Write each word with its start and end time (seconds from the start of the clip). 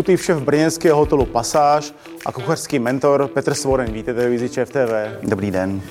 exekutiv 0.00 0.24
šéf 0.24 0.42
brněnského 0.42 0.98
hotelu 0.98 1.26
Pasáž 1.26 1.94
a 2.26 2.32
kuchařský 2.32 2.78
mentor 2.78 3.28
Petr 3.28 3.54
Svoren. 3.54 3.92
Vítejte 3.92 4.14
televizi 4.14 4.48
ČF 4.48 4.70
TV. 4.70 4.92
Dobrý 5.22 5.50
den. 5.50 5.82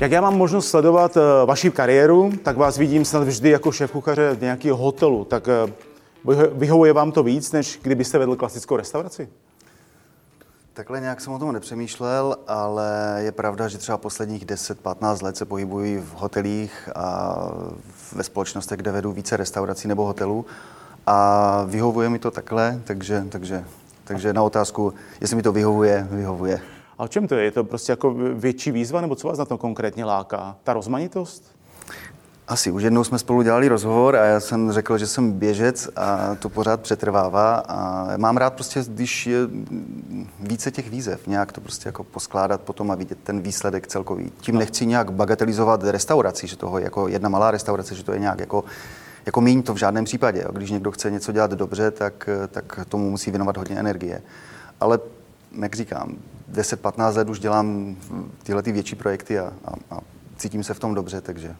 Jak 0.00 0.10
já 0.10 0.20
mám 0.20 0.36
možnost 0.38 0.68
sledovat 0.68 1.16
eh, 1.16 1.20
vaši 1.46 1.70
kariéru, 1.70 2.32
tak 2.42 2.56
vás 2.56 2.78
vidím 2.78 3.04
snad 3.04 3.24
vždy 3.24 3.50
jako 3.50 3.72
šéf 3.72 3.90
kuchaře 3.90 4.36
nějakého 4.40 4.76
hotelu. 4.76 5.24
Tak 5.24 5.48
eh, 5.48 5.72
vyhovuje 6.52 6.92
vám 6.92 7.12
to 7.12 7.22
víc, 7.22 7.52
než 7.52 7.78
kdybyste 7.82 8.18
vedl 8.18 8.36
klasickou 8.36 8.76
restauraci? 8.76 9.28
Takhle 10.74 11.00
nějak 11.00 11.20
jsem 11.20 11.32
o 11.32 11.38
tom 11.38 11.52
nepřemýšlel, 11.52 12.36
ale 12.46 13.18
je 13.18 13.32
pravda, 13.32 13.68
že 13.68 13.78
třeba 13.78 13.98
posledních 13.98 14.46
10-15 14.46 15.24
let 15.24 15.36
se 15.36 15.44
pohybuji 15.44 16.00
v 16.00 16.14
hotelích 16.14 16.88
a 16.96 17.36
ve 18.12 18.22
společnostech, 18.22 18.78
kde 18.78 18.92
vedu 18.92 19.12
více 19.12 19.36
restaurací 19.36 19.88
nebo 19.88 20.04
hotelů 20.04 20.46
a 21.06 21.64
vyhovuje 21.68 22.08
mi 22.08 22.18
to 22.18 22.30
takhle, 22.30 22.80
takže, 22.84 23.24
takže, 23.28 23.64
takže 24.04 24.32
na 24.32 24.42
otázku, 24.42 24.94
jestli 25.20 25.36
mi 25.36 25.42
to 25.42 25.52
vyhovuje, 25.52 26.08
vyhovuje. 26.10 26.60
A 26.98 27.02
o 27.02 27.08
čem 27.08 27.28
to 27.28 27.34
je? 27.34 27.44
Je 27.44 27.50
to 27.50 27.64
prostě 27.64 27.92
jako 27.92 28.14
větší 28.34 28.70
výzva, 28.70 29.00
nebo 29.00 29.14
co 29.14 29.28
vás 29.28 29.38
na 29.38 29.44
to 29.44 29.58
konkrétně 29.58 30.04
láká? 30.04 30.56
Ta 30.64 30.72
rozmanitost? 30.72 31.54
Asi. 32.48 32.70
Už 32.70 32.82
jednou 32.82 33.04
jsme 33.04 33.18
spolu 33.18 33.42
dělali 33.42 33.68
rozhovor 33.68 34.16
a 34.16 34.24
já 34.24 34.40
jsem 34.40 34.72
řekl, 34.72 34.98
že 34.98 35.06
jsem 35.06 35.32
běžec 35.32 35.88
a 35.96 36.34
to 36.34 36.48
pořád 36.48 36.80
přetrvává 36.80 37.54
a 37.54 38.08
mám 38.16 38.36
rád 38.36 38.54
prostě, 38.54 38.84
když 38.86 39.26
je 39.26 39.38
více 40.40 40.70
těch 40.70 40.90
výzev, 40.90 41.26
nějak 41.26 41.52
to 41.52 41.60
prostě 41.60 41.88
jako 41.88 42.04
poskládat 42.04 42.60
potom 42.60 42.90
a 42.90 42.94
vidět 42.94 43.18
ten 43.24 43.40
výsledek 43.40 43.86
celkový. 43.86 44.32
Tím 44.40 44.58
nechci 44.58 44.86
nějak 44.86 45.12
bagatelizovat 45.12 45.84
restauraci, 45.84 46.46
že 46.46 46.56
toho 46.56 46.78
jako 46.78 47.08
jedna 47.08 47.28
malá 47.28 47.50
restaurace, 47.50 47.94
že 47.94 48.04
to 48.04 48.12
je 48.12 48.18
nějak 48.18 48.40
jako 48.40 48.64
jako 49.26 49.40
míň 49.40 49.62
to 49.62 49.74
v 49.74 49.78
žádném 49.78 50.04
případě. 50.04 50.44
Když 50.52 50.70
někdo 50.70 50.90
chce 50.90 51.10
něco 51.10 51.32
dělat 51.32 51.50
dobře, 51.50 51.90
tak, 51.90 52.28
tak 52.50 52.80
tomu 52.88 53.10
musí 53.10 53.30
věnovat 53.30 53.56
hodně 53.56 53.76
energie. 53.76 54.22
Ale, 54.80 54.98
jak 55.60 55.76
říkám, 55.76 56.16
10-15 56.52 57.16
let 57.16 57.28
už 57.28 57.40
dělám 57.40 57.96
tyhle 58.42 58.62
ty 58.62 58.72
větší 58.72 58.96
projekty 58.96 59.38
a, 59.38 59.52
a, 59.64 59.96
a 59.96 60.00
cítím 60.36 60.64
se 60.64 60.74
v 60.74 60.80
tom 60.80 60.94
dobře, 60.94 61.20
takže 61.20 61.56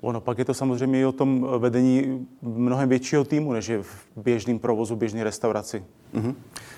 Ono 0.00 0.20
pak 0.20 0.38
je 0.38 0.44
to 0.44 0.54
samozřejmě 0.54 1.00
i 1.00 1.04
o 1.04 1.12
tom 1.12 1.46
vedení 1.58 2.26
mnohem 2.42 2.88
většího 2.88 3.24
týmu, 3.24 3.52
než 3.52 3.68
je 3.68 3.82
v 3.82 4.06
běžném 4.16 4.58
provozu, 4.58 4.96
běžné 4.96 5.24
restauraci. 5.24 5.84
Mm-hmm. 6.14 6.34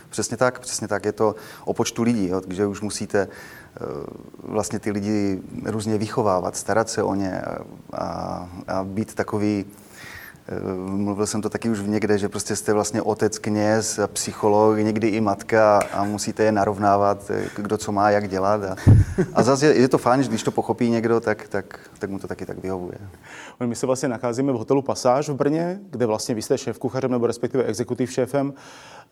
Přesně 0.09 0.37
tak, 0.37 0.59
přesně 0.61 0.89
tak. 0.89 1.05
Je 1.05 1.13
to 1.13 1.35
o 1.65 1.75
počtu 1.75 2.03
lidí, 2.03 2.29
jo, 2.29 2.41
takže 2.41 2.67
už 2.67 2.81
musíte 2.81 3.29
uh, 3.29 4.53
vlastně 4.53 4.79
ty 4.79 4.91
lidi 4.91 5.41
různě 5.65 5.99
vychovávat, 5.99 6.57
starat 6.57 6.89
se 6.89 7.03
o 7.03 7.15
ně 7.15 7.43
a, 7.93 8.49
a, 8.69 8.85
být 8.85 9.15
takový 9.15 9.65
mluvil 10.87 11.27
jsem 11.27 11.43
to 11.43 11.49
taky 11.49 11.71
už 11.71 11.81
v 11.81 11.89
někde, 11.89 12.19
že 12.19 12.29
prostě 12.29 12.57
jste 12.57 12.73
vlastně 12.73 13.03
otec, 13.03 13.39
kněz, 13.39 14.01
psycholog, 14.07 14.79
někdy 14.79 15.09
i 15.09 15.21
matka 15.21 15.81
a 15.93 16.05
musíte 16.05 16.43
je 16.43 16.53
narovnávat, 16.53 17.31
eh, 17.31 17.45
kdo 17.57 17.79
co 17.79 17.93
má, 17.93 18.11
jak 18.11 18.29
dělat. 18.29 18.65
A, 18.65 18.77
a 19.35 19.43
zase 19.43 19.67
je, 19.67 19.75
je 19.81 19.89
to 19.89 19.99
fajn, 19.99 20.23
že 20.23 20.29
když 20.29 20.43
to 20.43 20.51
pochopí 20.51 20.91
někdo, 20.91 21.21
tak, 21.21 21.49
tak, 21.49 21.81
tak 21.99 22.11
mu 22.11 22.19
to 22.19 22.29
taky 22.29 22.47
tak 22.47 22.63
vyhovuje. 22.63 22.99
My 23.65 23.77
se 23.77 23.87
vlastně 23.87 24.09
nacházíme 24.09 24.53
v 24.53 24.57
hotelu 24.57 24.83
Pasáž 24.83 25.29
v 25.29 25.35
Brně, 25.35 25.81
kde 25.91 26.07
vlastně 26.07 26.35
vy 26.35 26.43
jste 26.43 26.59
šéf 26.59 26.79
kuchařem 26.79 27.11
nebo 27.11 27.27
respektive 27.27 27.65
exekutiv 27.65 28.13
šéfem. 28.13 28.53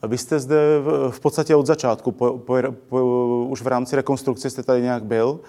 Vy 0.09 0.19
jste 0.19 0.41
zde 0.41 0.57
v, 0.81 1.11
v 1.11 1.21
podstatě 1.21 1.57
od 1.57 1.67
začátku, 1.67 2.13
po, 2.13 2.39
po, 2.39 2.57
po, 2.89 3.47
už 3.49 3.63
v 3.63 3.67
rámci 3.67 3.97
rekonstrukce 3.97 4.51
jste 4.51 4.63
tady 4.63 4.83
nějak 4.83 5.05
byl. 5.05 5.41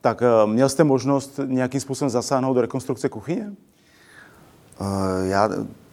Tak 0.00 0.22
eh, 0.22 0.46
měl 0.46 0.68
jste 0.68 0.84
možnost 0.84 1.40
nějakým 1.46 1.80
způsobem 1.80 2.10
zasáhnout 2.10 2.54
do 2.54 2.60
rekonstrukce 2.60 3.08
kuchyně? 3.08 3.52
Uh, 4.82 4.88
já 5.28 5.50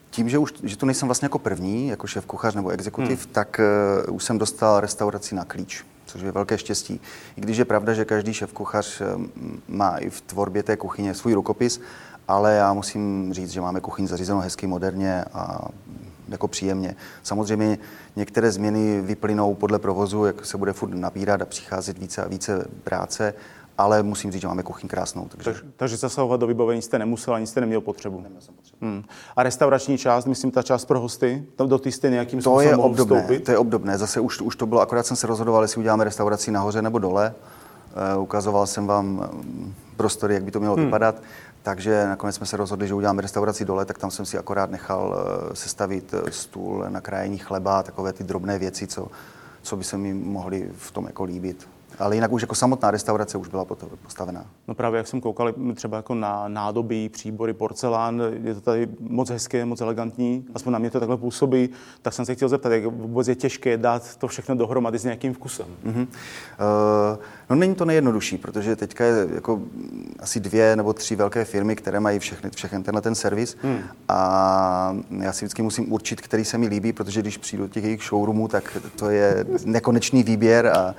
tím, 0.09 0.29
že, 0.29 0.37
už, 0.37 0.53
že 0.63 0.77
tu 0.77 0.85
nejsem 0.85 1.07
vlastně 1.07 1.25
jako 1.25 1.39
první, 1.39 1.87
jako 1.87 2.07
šéf 2.07 2.25
kuchař 2.25 2.55
nebo 2.55 2.69
exekutiv, 2.69 3.25
hmm. 3.25 3.33
tak 3.33 3.61
uh, 4.07 4.15
už 4.15 4.23
jsem 4.23 4.37
dostal 4.37 4.79
restauraci 4.79 5.35
na 5.35 5.45
klíč, 5.45 5.85
což 6.05 6.21
je 6.21 6.31
velké 6.31 6.57
štěstí. 6.57 7.01
I 7.37 7.41
když 7.41 7.57
je 7.57 7.65
pravda, 7.65 7.93
že 7.93 8.05
každý 8.05 8.33
šéf 8.33 8.53
kuchař 8.53 9.01
uh, 9.01 9.25
má 9.67 9.97
i 9.97 10.09
v 10.09 10.21
tvorbě 10.21 10.63
té 10.63 10.77
kuchyně 10.77 11.13
svůj 11.13 11.33
rukopis, 11.33 11.81
ale 12.27 12.53
já 12.53 12.73
musím 12.73 13.33
říct, 13.33 13.49
že 13.51 13.61
máme 13.61 13.79
kuchyň 13.79 14.07
zařízenou 14.07 14.39
hezky, 14.39 14.67
moderně 14.67 15.25
a 15.33 15.67
jako 16.29 16.47
příjemně. 16.47 16.95
Samozřejmě 17.23 17.77
některé 18.15 18.51
změny 18.51 19.01
vyplynou 19.01 19.55
podle 19.55 19.79
provozu, 19.79 20.25
jak 20.25 20.45
se 20.45 20.57
bude 20.57 20.73
furt 20.73 20.89
nabírat 20.89 21.41
a 21.41 21.45
přicházet 21.45 21.97
více 21.97 22.23
a 22.23 22.27
více 22.27 22.65
práce, 22.83 23.33
ale 23.79 24.03
musím 24.03 24.31
říct, 24.31 24.41
že 24.41 24.47
máme 24.47 24.63
kuchyň 24.63 24.89
krásnou. 24.89 25.27
Takže, 25.29 25.43
takže, 25.43 25.61
takže 25.75 25.97
zasahovat 25.97 26.39
do 26.39 26.47
vybavení 26.47 26.81
jste 26.81 26.99
nemusel, 26.99 27.33
ani 27.33 27.47
jste 27.47 27.61
neměl 27.61 27.81
potřebu. 27.81 28.21
Neměl 28.21 28.41
jsem 28.41 28.55
potřebu. 28.55 28.77
Hmm. 28.81 29.03
A 29.35 29.43
restaurační 29.43 29.97
část, 29.97 30.25
myslím, 30.25 30.51
ta 30.51 30.63
část 30.63 30.85
pro 30.85 30.99
hosty, 30.99 31.45
tam 31.55 31.69
do 31.69 31.79
ty 31.79 31.91
jste 31.91 32.09
nějakým 32.09 32.41
to 32.41 32.61
je 32.61 32.75
obdobné, 32.75 33.21
vstoupit? 33.21 33.43
To 33.43 33.51
je 33.51 33.57
obdobné, 33.57 33.97
zase 33.97 34.19
už, 34.19 34.41
už 34.41 34.55
to 34.55 34.65
bylo, 34.65 34.81
akorát 34.81 35.05
jsem 35.05 35.17
se 35.17 35.27
rozhodoval, 35.27 35.61
jestli 35.61 35.79
uděláme 35.79 36.03
restauraci 36.03 36.51
nahoře 36.51 36.81
nebo 36.81 36.99
dole. 36.99 37.33
Uh, 38.15 38.23
ukazoval 38.23 38.67
jsem 38.67 38.87
vám 38.87 39.05
mm, 39.05 39.73
prostory, 39.97 40.33
jak 40.33 40.43
by 40.43 40.51
to 40.51 40.59
mělo 40.59 40.75
hmm. 40.75 40.85
vypadat. 40.85 41.15
Takže 41.63 42.05
nakonec 42.07 42.35
jsme 42.35 42.45
se 42.45 42.57
rozhodli, 42.57 42.87
že 42.87 42.93
uděláme 42.93 43.21
restauraci 43.21 43.65
dole, 43.65 43.85
tak 43.85 43.97
tam 43.97 44.11
jsem 44.11 44.25
si 44.25 44.37
akorát 44.37 44.71
nechal 44.71 45.07
uh, 45.09 45.53
sestavit 45.53 46.13
eh, 46.13 46.31
stůl 46.31 46.85
na 46.89 47.01
krájení 47.01 47.37
chleba, 47.37 47.83
takové 47.83 48.13
ty 48.13 48.23
drobné 48.23 48.59
věci, 48.59 48.87
co, 48.87 49.07
co 49.61 49.75
by 49.77 49.83
se 49.83 49.97
mi 49.97 50.13
mohly 50.13 50.69
v 50.77 50.91
tom 50.91 51.05
jako 51.05 51.23
líbit 51.23 51.67
ale 51.99 52.15
jinak 52.15 52.31
už 52.31 52.41
jako 52.41 52.55
samotná 52.55 52.91
restaurace 52.91 53.37
už 53.37 53.47
byla 53.47 53.65
postavená. 54.03 54.45
No 54.67 54.75
právě 54.75 54.97
jak 54.97 55.07
jsem 55.07 55.21
koukal 55.21 55.53
třeba 55.75 55.97
jako 55.97 56.15
na 56.15 56.47
nádobí, 56.47 57.09
příbory, 57.09 57.53
porcelán, 57.53 58.21
je 58.43 58.55
to 58.55 58.61
tady 58.61 58.87
moc 58.99 59.29
hezké, 59.29 59.65
moc 59.65 59.81
elegantní, 59.81 60.45
aspoň 60.55 60.73
na 60.73 60.79
mě 60.79 60.89
to 60.89 60.99
takhle 60.99 61.17
působí, 61.17 61.69
tak 62.01 62.13
jsem 62.13 62.25
se 62.25 62.35
chtěl 62.35 62.49
zeptat, 62.49 62.71
jak 62.71 62.85
vůbec 62.85 63.27
je 63.27 63.35
těžké 63.35 63.77
dát 63.77 64.15
to 64.15 64.27
všechno 64.27 64.55
dohromady 64.55 64.99
s 64.99 65.03
nějakým 65.03 65.33
vkusem. 65.33 65.65
Mm-hmm. 65.85 66.07
Uh, 66.07 67.19
no 67.49 67.55
není 67.55 67.75
to 67.75 67.85
nejjednodušší, 67.85 68.37
protože 68.37 68.75
teďka 68.75 69.05
je 69.05 69.27
jako 69.35 69.59
asi 70.19 70.39
dvě 70.39 70.75
nebo 70.75 70.93
tři 70.93 71.15
velké 71.15 71.45
firmy, 71.45 71.75
které 71.75 71.99
mají 71.99 72.19
všechny, 72.19 72.49
všechny 72.49 72.83
tenhle 72.83 73.01
ten 73.01 73.15
servis 73.15 73.57
hmm. 73.61 73.79
a 74.07 74.97
já 75.19 75.33
si 75.33 75.45
vždycky 75.45 75.61
musím 75.61 75.93
určit, 75.93 76.21
který 76.21 76.45
se 76.45 76.57
mi 76.57 76.67
líbí, 76.67 76.93
protože 76.93 77.21
když 77.21 77.37
přijdu 77.37 77.63
do 77.63 77.73
těch 77.73 77.83
jejich 77.83 78.03
showroomů, 78.03 78.47
tak 78.47 78.77
to 78.95 79.09
je 79.09 79.45
nekonečný 79.65 80.23
výběr 80.23 80.67
a 80.67 80.95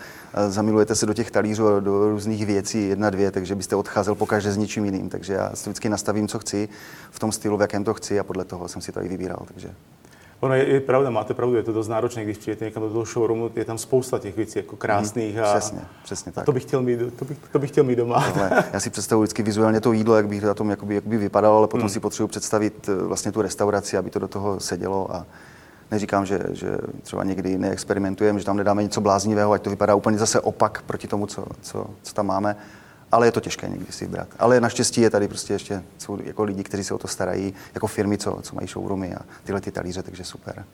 zamilujete 0.48 0.94
se 0.94 1.06
do 1.06 1.14
těch 1.14 1.30
talířů, 1.30 1.80
do 1.80 2.10
různých 2.10 2.46
věcí, 2.46 2.88
jedna, 2.88 3.10
dvě, 3.10 3.30
takže 3.30 3.54
byste 3.54 3.76
odcházel 3.76 4.14
pokaždé 4.14 4.52
s 4.52 4.56
něčím 4.56 4.84
jiným. 4.84 5.08
Takže 5.08 5.32
já 5.32 5.50
si 5.54 5.70
vždycky 5.70 5.88
nastavím, 5.88 6.28
co 6.28 6.38
chci, 6.38 6.68
v 7.10 7.18
tom 7.18 7.32
stylu, 7.32 7.56
v 7.56 7.60
jakém 7.60 7.84
to 7.84 7.94
chci 7.94 8.20
a 8.20 8.24
podle 8.24 8.44
toho 8.44 8.68
jsem 8.68 8.82
si 8.82 8.92
to 8.92 9.02
i 9.02 9.08
vybíral. 9.08 9.42
Takže. 9.54 9.70
Ono 10.40 10.54
je, 10.54 10.68
je 10.68 10.80
pravda, 10.80 11.10
máte 11.10 11.34
pravdu, 11.34 11.56
je 11.56 11.62
to 11.62 11.72
dost 11.72 11.88
náročné, 11.88 12.24
když 12.24 12.38
přijete 12.38 12.64
někam 12.64 12.82
do 12.82 12.90
toho 12.90 13.04
showroomu, 13.04 13.50
je 13.56 13.64
tam 13.64 13.78
spousta 13.78 14.18
těch 14.18 14.36
věcí, 14.36 14.58
jako 14.58 14.76
krásných. 14.76 15.36
Mm, 15.36 15.42
a, 15.42 15.50
přesně, 15.50 15.80
přesně 16.04 16.32
tak. 16.32 16.42
A 16.42 16.46
to 16.46 16.52
bych 16.52 16.62
chtěl 16.62 16.82
mít, 16.82 16.98
to 17.18 17.24
bych, 17.24 17.38
to 17.52 17.58
bych 17.58 17.70
chtěl 17.70 17.84
mít 17.84 17.96
doma. 17.96 18.20
Takhle, 18.20 18.64
já 18.72 18.80
si 18.80 18.90
představuji 18.90 19.22
vždycky 19.22 19.42
vizuálně 19.42 19.80
to 19.80 19.92
jídlo, 19.92 20.16
jak 20.16 20.28
bych 20.28 20.42
na 20.42 20.54
tom 20.54 20.70
jakoby, 20.70 20.94
jakoby 20.94 21.16
vypadalo, 21.16 21.56
ale 21.56 21.68
potom 21.68 21.84
mm. 21.84 21.88
si 21.88 22.00
potřebuji 22.00 22.28
představit 22.28 22.88
eh, 22.88 22.94
vlastně 22.94 23.32
tu 23.32 23.42
restauraci, 23.42 23.96
aby 23.96 24.10
to 24.10 24.18
do 24.18 24.28
toho 24.28 24.60
sedělo 24.60 25.14
a, 25.14 25.26
Neříkám, 25.90 26.26
že, 26.26 26.40
že 26.50 26.78
třeba 27.02 27.24
někdy 27.24 27.58
neexperimentujeme, 27.58 28.38
že 28.38 28.44
tam 28.44 28.56
nedáme 28.56 28.82
něco 28.82 29.00
bláznivého, 29.00 29.52
ať 29.52 29.62
to 29.62 29.70
vypadá 29.70 29.94
úplně 29.94 30.18
zase 30.18 30.40
opak 30.40 30.82
proti 30.86 31.08
tomu, 31.08 31.26
co, 31.26 31.44
co, 31.62 31.86
co 32.02 32.14
tam 32.14 32.26
máme. 32.26 32.56
Ale 33.12 33.26
je 33.26 33.32
to 33.32 33.40
těžké 33.40 33.68
někdy 33.68 33.92
si 33.92 34.06
vybrat. 34.06 34.28
Ale 34.38 34.60
naštěstí 34.60 35.00
je 35.00 35.10
tady 35.10 35.28
prostě 35.28 35.52
ještě 35.52 35.82
jsou 35.98 36.18
jako 36.24 36.44
lidi, 36.44 36.62
kteří 36.62 36.84
se 36.84 36.94
o 36.94 36.98
to 36.98 37.08
starají, 37.08 37.54
jako 37.74 37.86
firmy, 37.86 38.18
co, 38.18 38.38
co 38.42 38.54
mají 38.54 38.68
showroomy 38.68 39.14
a 39.14 39.18
tyhle 39.44 39.60
ty 39.60 39.70
talíře, 39.70 40.02
takže 40.02 40.24
super. 40.24 40.64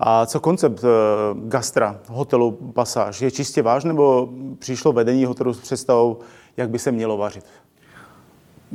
A 0.00 0.26
co 0.26 0.40
koncept 0.40 0.84
uh, 0.84 0.90
gastra, 1.48 2.00
hotelu 2.06 2.52
Pasáž? 2.52 3.20
Je 3.20 3.30
čistě 3.30 3.62
váš, 3.62 3.84
nebo 3.84 4.28
přišlo 4.58 4.92
vedení 4.92 5.24
hotelu 5.24 5.54
s 5.54 5.60
představou, 5.60 6.18
jak 6.56 6.70
by 6.70 6.78
se 6.78 6.92
mělo 6.92 7.16
vařit? 7.16 7.44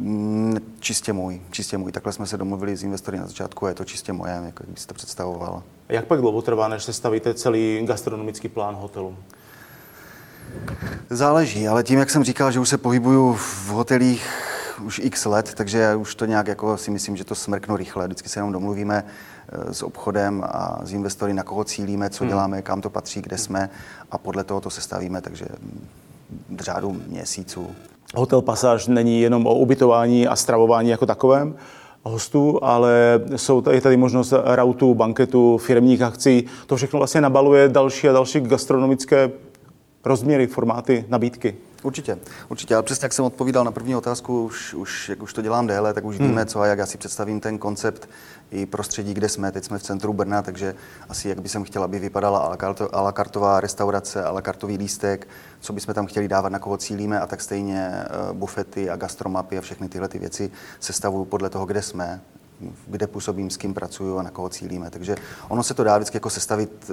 Mm, 0.01 0.57
čistě 0.79 1.13
můj, 1.13 1.41
čistě 1.51 1.77
můj. 1.77 1.91
Takhle 1.91 2.13
jsme 2.13 2.27
se 2.27 2.37
domluvili 2.37 2.77
s 2.77 2.83
investory 2.83 3.17
na 3.17 3.27
začátku 3.27 3.65
a 3.65 3.69
je 3.69 3.75
to 3.75 3.85
čistě 3.85 4.13
moje, 4.13 4.33
jako 4.33 4.63
jak 4.63 4.69
byste 4.69 4.87
to 4.87 4.93
představoval. 4.93 5.63
Jak 5.89 6.05
pak 6.05 6.19
dlouho 6.19 6.41
trvá, 6.41 6.67
než 6.67 6.83
se 6.83 6.93
stavíte 6.93 7.33
celý 7.33 7.81
gastronomický 7.85 8.49
plán 8.49 8.75
hotelu? 8.75 9.17
Záleží, 11.09 11.67
ale 11.67 11.83
tím, 11.83 11.99
jak 11.99 12.09
jsem 12.09 12.23
říkal, 12.23 12.51
že 12.51 12.59
už 12.59 12.69
se 12.69 12.77
pohybuju 12.77 13.33
v 13.33 13.67
hotelích 13.67 14.29
už 14.81 14.99
x 15.03 15.25
let, 15.25 15.53
takže 15.55 15.77
já 15.77 15.95
už 15.95 16.15
to 16.15 16.25
nějak 16.25 16.47
jako 16.47 16.77
si 16.77 16.91
myslím, 16.91 17.17
že 17.17 17.23
to 17.23 17.35
smrknu 17.35 17.77
rychle. 17.77 18.05
Vždycky 18.05 18.29
se 18.29 18.39
jenom 18.39 18.51
domluvíme 18.51 19.03
eh, 19.49 19.73
s 19.73 19.83
obchodem 19.83 20.43
a 20.47 20.79
s 20.83 20.93
investory, 20.93 21.33
na 21.33 21.43
koho 21.43 21.63
cílíme, 21.63 22.09
co 22.09 22.23
hmm. 22.23 22.29
děláme, 22.29 22.61
kam 22.61 22.81
to 22.81 22.89
patří, 22.89 23.21
kde 23.21 23.37
jsme 23.37 23.69
a 24.11 24.17
podle 24.17 24.43
toho 24.43 24.61
to 24.61 24.69
sestavíme, 24.69 25.21
takže 25.21 25.45
v 26.49 26.61
řádu 26.61 27.01
měsíců. 27.07 27.75
Hotel 28.15 28.41
Pasáž 28.41 28.88
není 28.88 29.21
jenom 29.21 29.47
o 29.47 29.56
ubytování 29.56 30.27
a 30.27 30.35
stravování 30.35 30.89
jako 30.89 31.06
takovém 31.06 31.56
hostů, 32.03 32.63
ale 32.63 33.21
jsou 33.35 33.61
tady, 33.61 33.81
tady 33.81 33.97
možnost 33.97 34.33
rautu, 34.44 34.94
banketu, 34.94 35.57
firmních 35.57 36.01
akcí. 36.01 36.45
To 36.67 36.75
všechno 36.75 36.97
vlastně 36.97 37.21
nabaluje 37.21 37.69
další 37.69 38.09
a 38.09 38.13
další 38.13 38.39
gastronomické 38.39 39.31
rozměry, 40.06 40.47
formáty, 40.47 41.06
nabídky. 41.09 41.56
Určitě, 41.83 42.17
určitě. 42.49 42.75
Ale 42.75 42.83
přesně 42.83 43.05
jak 43.05 43.13
jsem 43.13 43.25
odpovídal 43.25 43.63
na 43.63 43.71
první 43.71 43.95
otázku, 43.95 44.45
už, 44.45 44.73
už 44.73 45.09
jak 45.09 45.23
už 45.23 45.33
to 45.33 45.41
dělám 45.41 45.67
déle, 45.67 45.93
tak 45.93 46.05
už 46.05 46.17
hmm. 46.17 46.27
víme, 46.27 46.45
co 46.45 46.61
a 46.61 46.65
jak 46.65 46.79
já 46.79 46.85
si 46.85 46.97
představím 46.97 47.39
ten 47.39 47.57
koncept 47.57 48.09
i 48.51 48.65
prostředí, 48.65 49.13
kde 49.13 49.29
jsme. 49.29 49.51
Teď 49.51 49.63
jsme 49.63 49.77
v 49.77 49.83
centru 49.83 50.13
Brna, 50.13 50.41
takže 50.41 50.75
asi 51.09 51.29
jak 51.29 51.41
by 51.41 51.49
jsem 51.49 51.63
chtěl, 51.63 51.83
aby 51.83 51.99
vypadala 51.99 52.57
a 52.91 53.01
la 53.01 53.11
kartová 53.11 53.59
restaurace, 53.59 54.23
a 54.23 54.31
la 54.31 54.41
kartový 54.41 54.77
lístek, 54.77 55.27
co 55.59 55.73
bychom 55.73 55.93
tam 55.93 56.05
chtěli 56.05 56.27
dávat, 56.27 56.49
na 56.49 56.59
koho 56.59 56.77
cílíme 56.77 57.19
a 57.19 57.27
tak 57.27 57.41
stejně 57.41 57.91
eh, 57.91 58.07
bufety 58.33 58.89
a 58.89 58.95
gastromapy 58.95 59.57
a 59.57 59.61
všechny 59.61 59.89
tyhle 59.89 60.07
ty 60.07 60.19
věci 60.19 60.51
sestavuju 60.79 61.25
podle 61.25 61.49
toho, 61.49 61.65
kde 61.65 61.81
jsme, 61.81 62.21
kde 62.87 63.07
působím, 63.07 63.49
s 63.49 63.57
kým 63.57 63.73
pracuju 63.73 64.17
a 64.17 64.23
na 64.23 64.29
koho 64.29 64.49
cílíme. 64.49 64.89
Takže 64.89 65.15
ono 65.47 65.63
se 65.63 65.73
to 65.73 65.83
dá 65.83 65.97
vždycky 65.97 66.17
jako 66.17 66.29
sestavit 66.29 66.91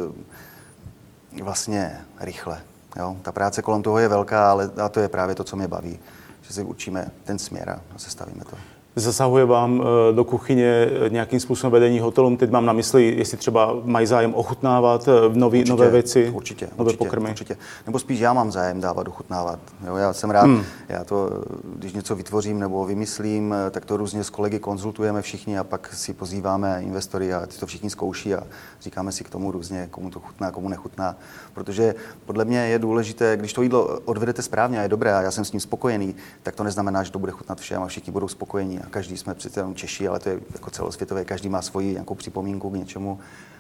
eh, 1.36 1.42
vlastně 1.42 2.00
rychle. 2.20 2.62
Jo? 2.96 3.16
Ta 3.22 3.32
práce 3.32 3.62
kolem 3.62 3.82
toho 3.82 3.98
je 3.98 4.08
velká, 4.08 4.50
ale 4.50 4.70
a 4.84 4.88
to 4.88 5.00
je 5.00 5.08
právě 5.08 5.34
to, 5.34 5.44
co 5.44 5.56
mě 5.56 5.68
baví, 5.68 5.98
že 6.42 6.52
si 6.54 6.64
učíme 6.64 7.10
ten 7.24 7.38
směr 7.38 7.70
a 7.70 7.98
sestavíme 7.98 8.44
to. 8.44 8.56
Zasahuje 8.98 9.44
vám 9.44 9.82
eh, 9.82 10.12
do 10.12 10.24
kuchyně 10.24 10.88
eh, 11.06 11.10
nějakým 11.10 11.40
způsobem 11.40 11.72
vedení 11.72 12.00
hotelům? 12.00 12.36
Teď 12.36 12.50
mám 12.50 12.66
na 12.66 12.72
mysli, 12.72 13.14
jestli 13.18 13.36
třeba 13.36 13.76
mají 13.84 14.06
zájem 14.06 14.34
ochutnávat 14.34 15.08
eh, 15.08 15.38
nový, 15.38 15.58
určitě, 15.58 15.70
nové 15.70 15.90
věci, 15.90 16.30
určitě, 16.34 16.68
nové 16.78 16.88
určitě, 16.88 17.04
pokrmy? 17.04 17.30
Určitě. 17.30 17.56
Nebo 17.86 17.98
spíš 17.98 18.20
já 18.20 18.32
mám 18.32 18.52
zájem 18.52 18.80
dávat 18.80 19.08
ochutnávat. 19.08 19.58
Jo, 19.86 19.96
já 19.96 20.12
jsem 20.12 20.30
rád, 20.30 20.44
hmm. 20.44 20.62
já 20.88 21.04
to, 21.04 21.42
když 21.76 21.92
něco 21.92 22.16
vytvořím 22.16 22.58
nebo 22.58 22.84
vymyslím, 22.84 23.54
tak 23.70 23.84
to 23.84 23.96
různě 23.96 24.24
s 24.24 24.30
kolegy 24.30 24.58
konzultujeme 24.58 25.22
všichni 25.22 25.58
a 25.58 25.64
pak 25.64 25.94
si 25.94 26.14
pozýváme 26.14 26.82
investory 26.82 27.34
a 27.34 27.46
ty 27.46 27.58
to 27.58 27.66
všichni 27.66 27.90
zkouší 27.90 28.34
a 28.34 28.42
říkáme 28.80 29.12
si 29.12 29.24
k 29.24 29.30
tomu 29.30 29.50
různě, 29.50 29.88
komu 29.90 30.10
to 30.10 30.20
chutná, 30.20 30.50
komu 30.50 30.68
nechutná. 30.68 31.16
Protože 31.54 31.94
podle 32.26 32.44
mě 32.44 32.58
je 32.58 32.78
důležité, 32.78 33.36
když 33.36 33.52
to 33.52 33.62
jídlo 33.62 34.00
odvedete 34.04 34.42
správně 34.42 34.78
a 34.78 34.82
je 34.82 34.88
dobré 34.88 35.14
a 35.14 35.22
já 35.22 35.30
jsem 35.30 35.44
s 35.44 35.52
ním 35.52 35.60
spokojený, 35.60 36.14
tak 36.42 36.54
to 36.54 36.64
neznamená, 36.64 37.02
že 37.02 37.12
to 37.12 37.18
bude 37.18 37.32
chutnat 37.32 37.60
všem 37.60 37.82
a 37.82 37.86
všichni 37.86 38.12
budou 38.12 38.28
spokojení 38.28 38.85
každý 38.90 39.16
jsme 39.16 39.34
přece 39.34 39.60
jenom 39.60 39.74
Češi, 39.74 40.08
ale 40.08 40.18
to 40.18 40.28
je 40.28 40.40
jako 40.54 40.70
celosvětové, 40.70 41.24
každý 41.24 41.48
má 41.48 41.62
svoji 41.62 41.92
nějakou 41.92 42.14
připomínku 42.14 42.70
k 42.70 42.74
něčemu. 42.74 43.18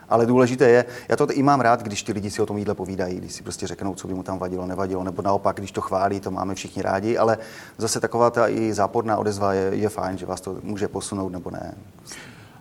Ale 0.08 0.26
důležité 0.26 0.68
je, 0.68 0.84
já 1.08 1.16
to 1.16 1.30
i 1.30 1.42
mám 1.42 1.60
rád, 1.60 1.82
když 1.82 2.02
ty 2.02 2.12
lidi 2.12 2.30
si 2.30 2.42
o 2.42 2.46
tom 2.46 2.58
jídle 2.58 2.74
povídají, 2.74 3.16
když 3.16 3.32
si 3.32 3.42
prostě 3.42 3.66
řeknou, 3.66 3.94
co 3.94 4.08
by 4.08 4.14
mu 4.14 4.22
tam 4.22 4.38
vadilo, 4.38 4.66
nevadilo, 4.66 5.04
nebo 5.04 5.22
naopak, 5.22 5.56
když 5.56 5.70
to 5.72 5.80
chválí, 5.80 6.20
to 6.20 6.30
máme 6.30 6.54
všichni 6.54 6.82
rádi, 6.82 7.18
ale 7.18 7.38
zase 7.78 8.00
taková 8.00 8.30
ta 8.30 8.48
i 8.48 8.74
záporná 8.74 9.16
odezva 9.16 9.54
je, 9.54 9.70
je 9.72 9.88
fajn, 9.88 10.18
že 10.18 10.26
vás 10.26 10.40
to 10.40 10.56
může 10.62 10.88
posunout 10.88 11.32
nebo 11.32 11.50
ne. 11.50 11.74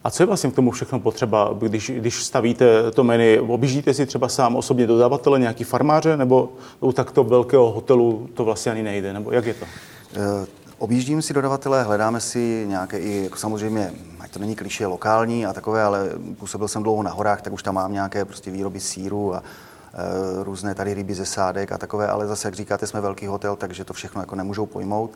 A 0.03 0.11
co 0.11 0.23
je 0.23 0.27
vlastně 0.27 0.51
k 0.51 0.55
tomu 0.55 0.71
všechno 0.71 0.99
potřeba, 0.99 1.55
když, 1.59 1.89
když 1.95 2.23
stavíte 2.23 2.91
to 2.91 3.03
menu? 3.03 3.53
Objíždíte 3.53 3.93
si 3.93 4.05
třeba 4.05 4.29
sám 4.29 4.55
osobně 4.55 4.87
dodavatele, 4.87 5.39
nějaký 5.39 5.63
farmáře, 5.63 6.17
nebo 6.17 6.53
u 6.79 6.91
takto 6.91 7.23
velkého 7.23 7.71
hotelu 7.71 8.29
to 8.33 8.45
vlastně 8.45 8.71
ani 8.71 8.83
nejde, 8.83 9.13
nebo 9.13 9.31
jak 9.31 9.45
je 9.45 9.53
to? 9.53 9.65
Uh, 9.65 10.64
Objíždím 10.77 11.21
si 11.21 11.33
dodavatele, 11.33 11.83
hledáme 11.83 12.21
si 12.21 12.65
nějaké 12.67 12.99
i, 12.99 13.23
jako 13.23 13.37
samozřejmě, 13.37 13.93
ať 14.19 14.31
to 14.31 14.39
není 14.39 14.55
kliše 14.55 14.85
lokální 14.85 15.45
a 15.45 15.53
takové, 15.53 15.83
ale 15.83 16.09
působil 16.39 16.67
jsem 16.67 16.83
dlouho 16.83 17.03
na 17.03 17.11
horách, 17.11 17.41
tak 17.41 17.53
už 17.53 17.63
tam 17.63 17.75
mám 17.75 17.93
nějaké 17.93 18.25
prostě 18.25 18.51
výroby 18.51 18.79
síru 18.79 19.35
a 19.35 19.43
e, 19.43 20.43
různé 20.43 20.75
tady 20.75 20.93
ryby 20.93 21.15
ze 21.15 21.25
sádek 21.25 21.71
a 21.71 21.77
takové, 21.77 22.07
ale 22.07 22.27
zase, 22.27 22.47
jak 22.47 22.55
říkáte, 22.55 22.87
jsme 22.87 23.01
velký 23.01 23.27
hotel, 23.27 23.55
takže 23.55 23.83
to 23.83 23.93
všechno 23.93 24.21
jako 24.21 24.35
nemůžou 24.35 24.65
pojmout, 24.65 25.11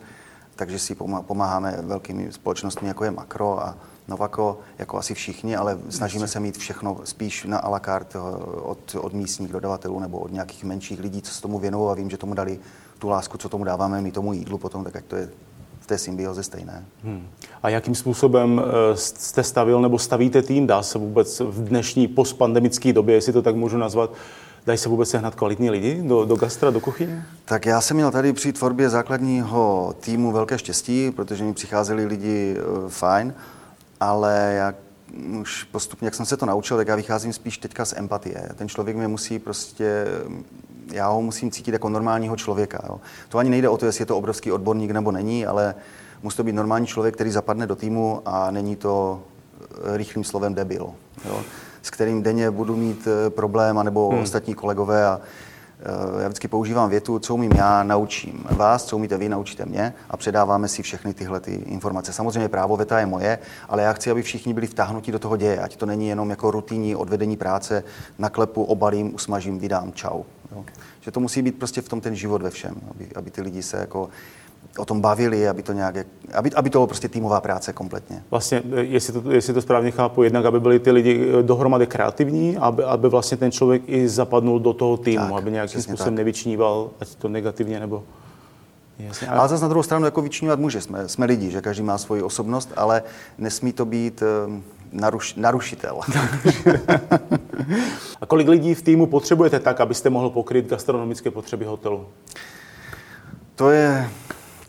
takže 0.56 0.78
si 0.78 0.94
pomáháme 1.26 1.78
velkými 1.82 2.32
společnostmi, 2.32 2.88
jako 2.88 3.04
je 3.04 3.10
Makro 3.10 3.62
a 3.62 3.76
Novako, 4.08 4.58
jako 4.78 4.98
asi 4.98 5.14
všichni, 5.14 5.56
ale 5.56 5.78
snažíme 5.88 6.28
se 6.28 6.40
mít 6.40 6.58
všechno 6.58 7.00
spíš 7.04 7.44
na 7.44 7.58
à 7.58 7.68
la 7.68 7.80
carte 7.80 8.18
e, 8.18 8.20
od, 8.60 8.96
od 9.00 9.12
místních 9.12 9.52
dodavatelů 9.52 10.00
nebo 10.00 10.18
od 10.18 10.32
nějakých 10.32 10.64
menších 10.64 11.00
lidí, 11.00 11.22
co 11.22 11.34
se 11.34 11.42
tomu 11.42 11.58
věnují 11.58 11.90
a 11.90 11.94
vím, 11.94 12.10
že 12.10 12.16
tomu 12.16 12.34
dali 12.34 12.60
tu 12.98 13.08
lásku, 13.08 13.38
co 13.38 13.48
tomu 13.48 13.64
dáváme 13.64 14.00
my 14.00 14.12
tomu 14.12 14.32
jídlu 14.32 14.58
potom, 14.58 14.84
tak 14.84 14.94
jak 14.94 15.04
to 15.04 15.16
je 15.16 15.30
té 15.90 15.98
symbioze 15.98 16.42
stejné. 16.42 16.84
Hmm. 17.04 17.26
A 17.62 17.68
jakým 17.68 17.94
způsobem 17.94 18.62
eh, 18.64 18.96
jste 18.96 19.42
stavil 19.42 19.80
nebo 19.80 19.98
stavíte 19.98 20.42
tým? 20.42 20.66
Dá 20.66 20.82
se 20.82 20.98
vůbec 20.98 21.40
v 21.40 21.64
dnešní 21.68 22.08
postpandemické 22.08 22.92
době, 22.92 23.14
jestli 23.14 23.32
to 23.32 23.42
tak 23.42 23.56
můžu 23.56 23.78
nazvat, 23.78 24.10
Dají 24.66 24.78
se 24.78 24.88
vůbec 24.88 25.10
sehnat 25.10 25.34
kvalitní 25.34 25.70
lidi 25.70 26.02
do, 26.02 26.24
do 26.24 26.36
gastra, 26.36 26.70
do 26.70 26.80
kuchyně? 26.80 27.24
Tak 27.44 27.66
já 27.66 27.80
jsem 27.80 27.96
měl 27.96 28.10
tady 28.10 28.32
při 28.32 28.52
tvorbě 28.52 28.90
základního 28.90 29.94
týmu 30.00 30.32
velké 30.32 30.58
štěstí, 30.58 31.10
protože 31.10 31.44
mi 31.44 31.54
přicházeli 31.54 32.04
lidi 32.04 32.56
uh, 32.56 32.88
fajn, 32.88 33.34
ale 34.00 34.54
jak 34.56 34.76
už 35.40 35.64
postupně, 35.64 36.06
jak 36.06 36.14
jsem 36.14 36.26
se 36.26 36.36
to 36.36 36.46
naučil, 36.46 36.76
tak 36.76 36.88
já 36.88 36.96
vycházím 36.96 37.32
spíš 37.32 37.58
teďka 37.58 37.84
z 37.84 37.94
empatie. 37.96 38.48
Ten 38.56 38.68
člověk 38.68 38.96
mě 38.96 39.08
musí 39.08 39.38
prostě 39.38 40.06
já 40.92 41.08
ho 41.08 41.22
musím 41.22 41.50
cítit 41.50 41.72
jako 41.72 41.88
normálního 41.88 42.36
člověka. 42.36 42.80
Jo. 42.88 43.00
To 43.28 43.38
ani 43.38 43.50
nejde 43.50 43.68
o 43.68 43.76
to, 43.76 43.86
jestli 43.86 44.02
je 44.02 44.06
to 44.06 44.16
obrovský 44.16 44.52
odborník 44.52 44.90
nebo 44.90 45.12
není, 45.12 45.46
ale 45.46 45.74
musí 46.22 46.36
to 46.36 46.44
být 46.44 46.52
normální 46.52 46.86
člověk, 46.86 47.14
který 47.14 47.30
zapadne 47.30 47.66
do 47.66 47.76
týmu 47.76 48.22
a 48.24 48.50
není 48.50 48.76
to 48.76 49.22
eh, 49.62 49.96
rychlým 49.96 50.24
slovem 50.24 50.54
debil, 50.54 50.90
jo, 51.24 51.42
s 51.82 51.90
kterým 51.90 52.22
denně 52.22 52.50
budu 52.50 52.76
mít 52.76 53.08
eh, 53.26 53.30
problém, 53.30 53.78
anebo 53.78 54.08
hmm. 54.08 54.22
ostatní 54.22 54.54
kolegové 54.54 55.06
a 55.06 55.20
já 56.22 56.28
vždycky 56.28 56.48
používám 56.48 56.90
větu, 56.90 57.18
co 57.18 57.34
umím 57.34 57.52
já, 57.56 57.82
naučím 57.82 58.44
vás, 58.50 58.84
co 58.84 58.96
umíte 58.96 59.18
vy, 59.18 59.28
naučíte 59.28 59.64
mě 59.64 59.94
a 60.10 60.16
předáváme 60.16 60.68
si 60.68 60.82
všechny 60.82 61.14
tyhle 61.14 61.40
ty 61.40 61.54
informace. 61.54 62.12
Samozřejmě 62.12 62.48
právo 62.48 62.76
veta 62.76 63.00
je 63.00 63.06
moje, 63.06 63.38
ale 63.68 63.82
já 63.82 63.92
chci, 63.92 64.10
aby 64.10 64.22
všichni 64.22 64.54
byli 64.54 64.66
vtáhnutí 64.66 65.12
do 65.12 65.18
toho 65.18 65.36
děje, 65.36 65.60
ať 65.60 65.76
to 65.76 65.86
není 65.86 66.08
jenom 66.08 66.30
jako 66.30 66.50
rutinní 66.50 66.96
odvedení 66.96 67.36
práce, 67.36 67.84
naklepu, 68.18 68.64
obalím, 68.64 69.14
usmažím, 69.14 69.58
vydám, 69.58 69.92
čau. 69.92 70.22
Jo. 70.52 70.64
Že 71.00 71.10
to 71.10 71.20
musí 71.20 71.42
být 71.42 71.58
prostě 71.58 71.80
v 71.80 71.88
tom 71.88 72.00
ten 72.00 72.14
život 72.16 72.42
ve 72.42 72.50
všem, 72.50 72.74
aby, 72.90 73.08
aby 73.14 73.30
ty 73.30 73.42
lidi 73.42 73.62
se 73.62 73.76
jako 73.76 74.08
o 74.78 74.84
tom 74.84 75.00
bavili, 75.00 75.48
aby 75.48 75.62
to 75.62 75.72
nějak, 75.72 75.94
aby, 76.34 76.50
aby 76.50 76.70
to 76.70 76.78
bylo 76.78 76.86
prostě 76.86 77.08
týmová 77.08 77.40
práce 77.40 77.72
kompletně. 77.72 78.22
Vlastně, 78.30 78.62
jestli 78.80 79.12
to, 79.12 79.30
jestli 79.30 79.54
to 79.54 79.62
správně 79.62 79.90
chápu, 79.90 80.22
jednak, 80.22 80.44
aby 80.44 80.60
byli 80.60 80.78
ty 80.78 80.90
lidi 80.90 81.28
eh, 81.38 81.42
dohromady 81.42 81.86
kreativní, 81.86 82.56
aby, 82.56 82.84
aby 82.84 83.08
vlastně 83.08 83.36
ten 83.36 83.52
člověk 83.52 83.82
i 83.86 84.08
zapadnul 84.08 84.60
do 84.60 84.72
toho 84.72 84.96
týmu, 84.96 85.28
tak, 85.28 85.42
aby 85.42 85.50
nějakým 85.50 85.82
způsobem 85.82 86.14
tak. 86.14 86.18
nevyčníval, 86.18 86.90
ať 87.00 87.14
to 87.14 87.28
negativně 87.28 87.80
nebo... 87.80 88.02
Jasně, 88.98 89.28
ale... 89.28 89.38
ale 89.38 89.48
zase 89.48 89.62
na 89.62 89.68
druhou 89.68 89.82
stranu 89.82 90.04
jako 90.04 90.22
vyčnívat 90.22 90.58
může, 90.58 90.80
jsme, 90.80 91.08
jsme 91.08 91.26
lidi, 91.26 91.50
že 91.50 91.60
každý 91.60 91.82
má 91.82 91.98
svoji 91.98 92.22
osobnost, 92.22 92.72
ale 92.76 93.02
nesmí 93.38 93.72
to 93.72 93.84
být 93.84 94.22
um, 94.46 94.64
naruš, 94.92 95.34
narušitel. 95.34 96.00
A 98.20 98.26
kolik 98.26 98.48
lidí 98.48 98.74
v 98.74 98.82
týmu 98.82 99.06
potřebujete 99.06 99.60
tak, 99.60 99.80
abyste 99.80 100.10
mohl 100.10 100.30
pokryt 100.30 100.66
gastronomické 100.66 101.30
potřeby 101.30 101.64
hotelu? 101.64 102.06
To 103.54 103.70
je 103.70 104.10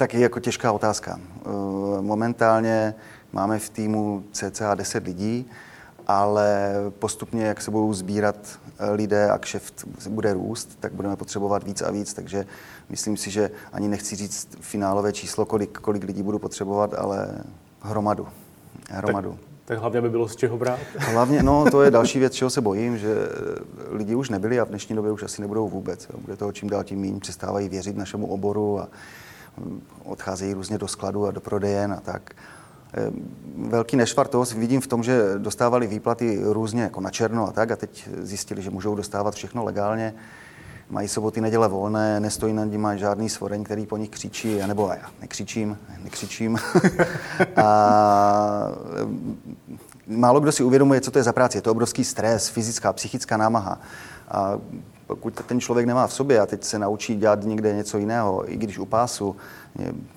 taky 0.02 0.20
jako 0.20 0.40
těžká 0.40 0.72
otázka. 0.72 1.20
Eh, 1.20 2.02
momentálně 2.02 2.96
máme 3.34 3.60
v 3.60 3.70
týmu 3.70 4.24
cca 4.32 4.76
10 4.76 5.04
lidí, 5.04 5.46
ale 6.08 6.74
postupně, 7.00 7.46
jak 7.46 7.62
se 7.62 7.72
budou 7.72 7.94
sbírat 7.94 8.36
eh, 8.80 8.92
lidé 8.92 9.30
a 9.30 9.38
kšeft 9.38 9.86
bude 10.10 10.34
růst, 10.34 10.78
tak 10.80 10.94
budeme 10.94 11.16
potřebovat 11.16 11.64
víc 11.64 11.82
a 11.82 11.92
víc, 11.92 12.14
takže 12.14 12.46
myslím 12.90 13.18
si, 13.18 13.32
že 13.32 13.52
ani 13.74 13.88
nechci 13.88 14.16
říct 14.16 14.48
finálové 14.62 15.14
číslo, 15.14 15.46
kolik, 15.46 15.78
kolik 15.78 16.04
lidí 16.04 16.24
budu 16.24 16.40
potřebovat, 16.40 16.94
ale 16.94 17.28
hromadu. 17.82 18.28
hromadu. 18.90 19.32
Tak 19.32 19.40
tak 19.66 19.80
hlavně 19.80 20.02
by 20.02 20.10
bylo 20.10 20.28
z 20.28 20.36
čeho 20.36 20.58
brát. 20.58 20.80
Hlavně, 20.98 21.44
no, 21.44 21.72
to 21.72 21.84
je 21.84 21.92
další 21.92 22.20
věc, 22.20 22.34
čeho 22.34 22.50
se 22.50 22.62
bojím, 22.62 22.98
že 22.98 23.16
lidi 23.90 24.16
už 24.16 24.30
nebyli 24.30 24.60
a 24.60 24.66
v 24.66 24.70
dnešní 24.70 24.96
době 24.96 25.12
už 25.12 25.24
asi 25.24 25.42
nebudou 25.42 25.70
vůbec. 25.70 26.08
Bude 26.18 26.38
toho 26.38 26.52
čím 26.52 26.70
dál 26.70 26.84
tím 26.84 27.02
méně, 27.02 27.20
přestávají 27.20 27.70
věřit 27.70 27.98
našemu 27.98 28.28
oboru 28.28 28.80
a 28.80 28.88
odcházejí 30.04 30.54
různě 30.54 30.78
do 30.78 30.88
skladu 30.88 31.28
a 31.28 31.32
do 31.32 31.42
prodejen 31.42 31.94
a 31.94 32.00
tak. 32.00 32.34
Velký 33.58 33.98
nešvar 33.98 34.28
toho 34.28 34.46
vidím 34.46 34.82
v 34.82 34.88
tom, 34.88 35.04
že 35.04 35.22
dostávali 35.38 35.88
výplaty 35.88 36.40
různě 36.44 36.84
jako 36.84 37.02
na 37.02 37.10
černo 37.10 37.48
a 37.48 37.52
tak 37.52 37.72
a 37.72 37.76
teď 37.76 38.10
zjistili, 38.22 38.62
že 38.62 38.70
můžou 38.70 38.96
dostávat 38.96 39.36
všechno 39.36 39.64
legálně 39.64 40.14
mají 40.92 41.08
soboty, 41.08 41.42
neděle 41.42 41.68
volné, 41.68 42.20
nestojí 42.20 42.54
nad 42.54 42.66
nimi 42.66 42.88
žádný 42.96 43.30
svoreň, 43.30 43.64
který 43.64 43.86
po 43.86 43.98
nich 43.98 44.10
křičí, 44.10 44.60
nebo 44.68 44.90
já 44.90 45.10
nekřičím, 45.22 45.78
nekřičím. 46.04 46.58
a 47.56 47.66
málo 50.08 50.40
kdo 50.40 50.52
si 50.52 50.64
uvědomuje, 50.64 51.02
co 51.02 51.12
to 51.12 51.20
je 51.20 51.24
za 51.24 51.34
práci. 51.34 51.58
Je 51.58 51.62
to 51.62 51.72
obrovský 51.72 52.04
stres, 52.04 52.50
fyzická, 52.50 52.94
psychická 52.94 53.38
námaha. 53.38 53.80
A 54.32 54.58
pokud 55.12 55.34
ten 55.46 55.60
člověk 55.60 55.88
nemá 55.88 56.08
v 56.08 56.14
sobě 56.14 56.40
a 56.40 56.46
teď 56.46 56.64
se 56.64 56.80
naučí 56.80 57.16
dělat 57.16 57.44
někde 57.44 57.74
něco 57.74 57.98
jiného, 57.98 58.52
i 58.52 58.58
když 58.58 58.80
u 58.80 58.86
pásu, 58.86 59.36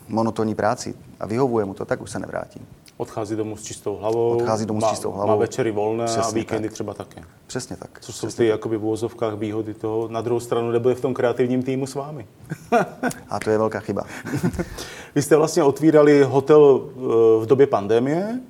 monotonní 0.08 0.54
práci 0.54 0.94
a 1.20 1.26
vyhovuje 1.26 1.64
mu 1.64 1.74
to, 1.74 1.84
tak 1.84 2.00
už 2.00 2.10
se 2.10 2.18
nevrátí. 2.18 2.60
Odchází 2.96 3.36
domů 3.36 3.56
s 3.56 3.62
čistou 3.62 3.96
hlavou. 3.96 4.36
Odchází 4.36 4.66
domů 4.66 4.80
má, 4.80 4.88
s 4.88 4.90
čistou 4.90 5.12
hlavou. 5.12 5.28
Má 5.28 5.36
večery 5.36 5.70
volné 5.70 6.04
Přesně 6.04 6.22
a 6.22 6.30
víkendy 6.30 6.68
tak. 6.68 6.72
třeba 6.72 6.94
také. 6.94 7.22
Přesně 7.46 7.76
tak. 7.76 8.00
Co 8.00 8.12
jsou 8.12 8.26
Přesně 8.26 8.44
ty 8.44 8.48
jakoby 8.48 8.76
v 8.76 8.84
úvozovkách 8.84 9.34
výhody 9.34 9.74
toho? 9.74 10.08
Na 10.08 10.20
druhou 10.20 10.40
stranu 10.40 10.70
nebude 10.70 10.94
v 10.94 11.00
tom 11.00 11.14
kreativním 11.14 11.62
týmu 11.62 11.86
s 11.86 11.94
vámi. 11.94 12.26
a 13.28 13.40
to 13.40 13.50
je 13.50 13.58
velká 13.58 13.80
chyba. 13.80 14.02
Vy 15.14 15.22
jste 15.22 15.36
vlastně 15.36 15.62
otvírali 15.62 16.22
hotel 16.22 16.80
eh, 16.82 17.00
v 17.40 17.46
době 17.46 17.66
pandemie. 17.66 18.40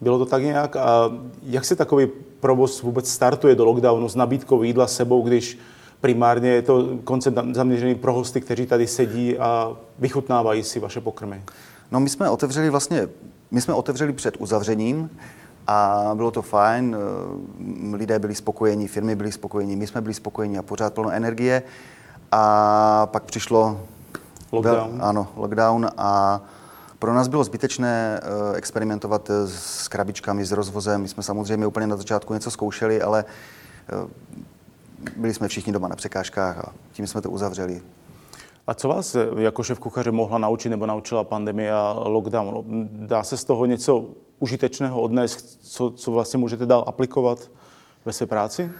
Bylo 0.00 0.18
to 0.18 0.26
tak 0.26 0.42
nějak? 0.42 0.76
A 0.76 1.12
jak 1.42 1.64
se 1.64 1.76
takový 1.76 2.08
provoz 2.40 2.82
vůbec 2.82 3.10
startuje 3.10 3.54
do 3.54 3.64
lockdownu 3.64 4.08
s 4.08 4.14
nabídkou 4.14 4.62
jídla 4.62 4.86
sebou, 4.86 5.22
když 5.22 5.58
primárně 6.02 6.50
je 6.50 6.62
to 6.62 6.88
koncept 7.04 7.38
zaměřený 7.52 7.94
pro 7.94 8.12
hosty, 8.12 8.40
kteří 8.40 8.66
tady 8.66 8.86
sedí 8.86 9.38
a 9.38 9.76
vychutnávají 9.98 10.64
si 10.64 10.80
vaše 10.80 11.00
pokrmy? 11.00 11.42
No 11.90 12.00
my 12.00 12.08
jsme 12.08 12.30
otevřeli 12.30 12.70
vlastně, 12.70 13.08
my 13.50 13.60
jsme 13.60 13.74
otevřeli 13.74 14.12
před 14.12 14.36
uzavřením 14.38 15.10
a 15.66 16.10
bylo 16.14 16.30
to 16.30 16.42
fajn, 16.42 16.96
eh, 16.96 17.96
lidé 17.96 18.18
byli 18.18 18.34
spokojení, 18.34 18.88
firmy 18.88 19.14
byly 19.14 19.32
spokojení, 19.32 19.76
my 19.76 19.86
jsme 19.86 20.00
byli 20.00 20.14
spokojení 20.14 20.58
a 20.58 20.62
pořád 20.62 20.94
plno 20.94 21.10
energie. 21.10 21.62
A 22.32 23.06
pak 23.06 23.22
přišlo 23.22 23.80
lockdown. 24.52 24.98
ano, 25.02 25.28
lockdown 25.36 25.88
a 25.96 26.40
pro 26.98 27.14
nás 27.14 27.28
bylo 27.28 27.44
zbytečné 27.44 28.20
eh, 28.22 28.56
experimentovat 28.56 29.30
s 29.46 29.88
krabičkami, 29.88 30.44
s 30.44 30.52
rozvozem. 30.52 31.02
My 31.02 31.08
jsme 31.08 31.22
samozřejmě 31.22 31.66
úplně 31.66 31.86
na 31.86 31.96
začátku 31.96 32.34
něco 32.34 32.50
zkoušeli, 32.50 33.02
ale 33.02 33.24
eh, 33.88 34.08
byli 35.16 35.34
jsme 35.34 35.48
všichni 35.48 35.72
doma 35.72 35.88
na 35.88 35.96
překážkách 35.96 36.58
a 36.58 36.72
tím 36.92 37.06
jsme 37.06 37.20
to 37.20 37.30
uzavřeli. 37.30 37.82
A 38.66 38.74
co 38.74 38.88
vás 38.88 39.16
jako 39.38 39.62
šéf 39.62 39.78
kuchaře 39.78 40.10
mohla 40.10 40.38
naučit 40.38 40.68
nebo 40.68 40.86
naučila 40.86 41.24
pandemie 41.24 41.72
a 41.72 41.96
lockdown? 42.06 42.64
Dá 42.92 43.22
se 43.22 43.36
z 43.36 43.44
toho 43.44 43.66
něco 43.66 44.04
užitečného 44.38 45.00
odnést, 45.00 45.58
co, 45.62 45.90
co 45.90 46.10
vlastně 46.12 46.38
můžete 46.38 46.66
dál 46.66 46.84
aplikovat 46.86 47.50
ve 48.04 48.12
své 48.12 48.26
práci? 48.26 48.70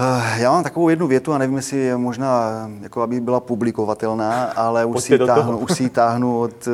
Eh, 0.00 0.40
já 0.40 0.52
mám 0.52 0.62
takovou 0.62 0.88
jednu 0.88 1.06
větu 1.06 1.32
a 1.32 1.38
nevím, 1.38 1.56
jestli 1.56 1.78
je 1.78 1.96
možná, 1.96 2.50
jako 2.80 3.02
aby 3.02 3.20
byla 3.20 3.40
publikovatelná, 3.40 4.44
ale 4.44 4.84
už 4.84 5.02
si, 5.02 5.18
táhnu, 5.18 5.58
už 5.58 5.72
si 5.72 5.82
ji 5.82 5.88
táhnu 5.88 6.40
od 6.40 6.68
eh, 6.68 6.70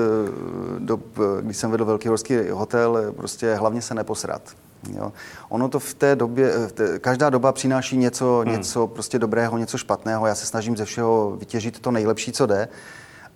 dob, 0.78 1.00
když 1.40 1.56
jsem 1.56 1.70
vedl 1.70 1.84
velký 1.84 2.08
horský 2.08 2.34
hotel, 2.50 3.12
prostě 3.16 3.54
hlavně 3.54 3.82
se 3.82 3.94
neposrat. 3.94 4.42
Jo. 4.92 5.12
Ono 5.48 5.68
to 5.68 5.78
v 5.78 5.94
té 5.94 6.16
době, 6.16 6.68
v 6.68 6.72
té, 6.72 6.98
každá 6.98 7.30
doba 7.30 7.52
přináší 7.52 7.96
něco, 7.96 8.42
hmm. 8.44 8.52
něco 8.52 8.86
prostě 8.86 9.18
dobrého, 9.18 9.58
něco 9.58 9.78
špatného. 9.78 10.26
Já 10.26 10.34
se 10.34 10.46
snažím 10.46 10.76
ze 10.76 10.84
všeho 10.84 11.36
vytěžit 11.38 11.80
to 11.80 11.90
nejlepší, 11.90 12.32
co 12.32 12.46
jde. 12.46 12.68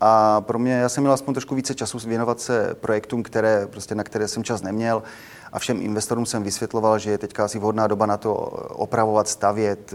A 0.00 0.40
pro 0.40 0.58
mě, 0.58 0.72
já 0.72 0.88
jsem 0.88 1.02
měl 1.02 1.12
aspoň 1.12 1.34
trošku 1.34 1.54
více 1.54 1.74
času 1.74 1.98
věnovat 1.98 2.40
se 2.40 2.74
projektům, 2.80 3.22
které, 3.22 3.66
prostě 3.66 3.94
na 3.94 4.04
které 4.04 4.28
jsem 4.28 4.44
čas 4.44 4.62
neměl. 4.62 5.02
A 5.52 5.58
všem 5.58 5.82
investorům 5.82 6.26
jsem 6.26 6.42
vysvětloval, 6.42 6.98
že 6.98 7.10
je 7.10 7.18
teďka 7.18 7.44
asi 7.44 7.58
vhodná 7.58 7.86
doba 7.86 8.06
na 8.06 8.16
to 8.16 8.34
opravovat, 8.68 9.28
stavět, 9.28 9.94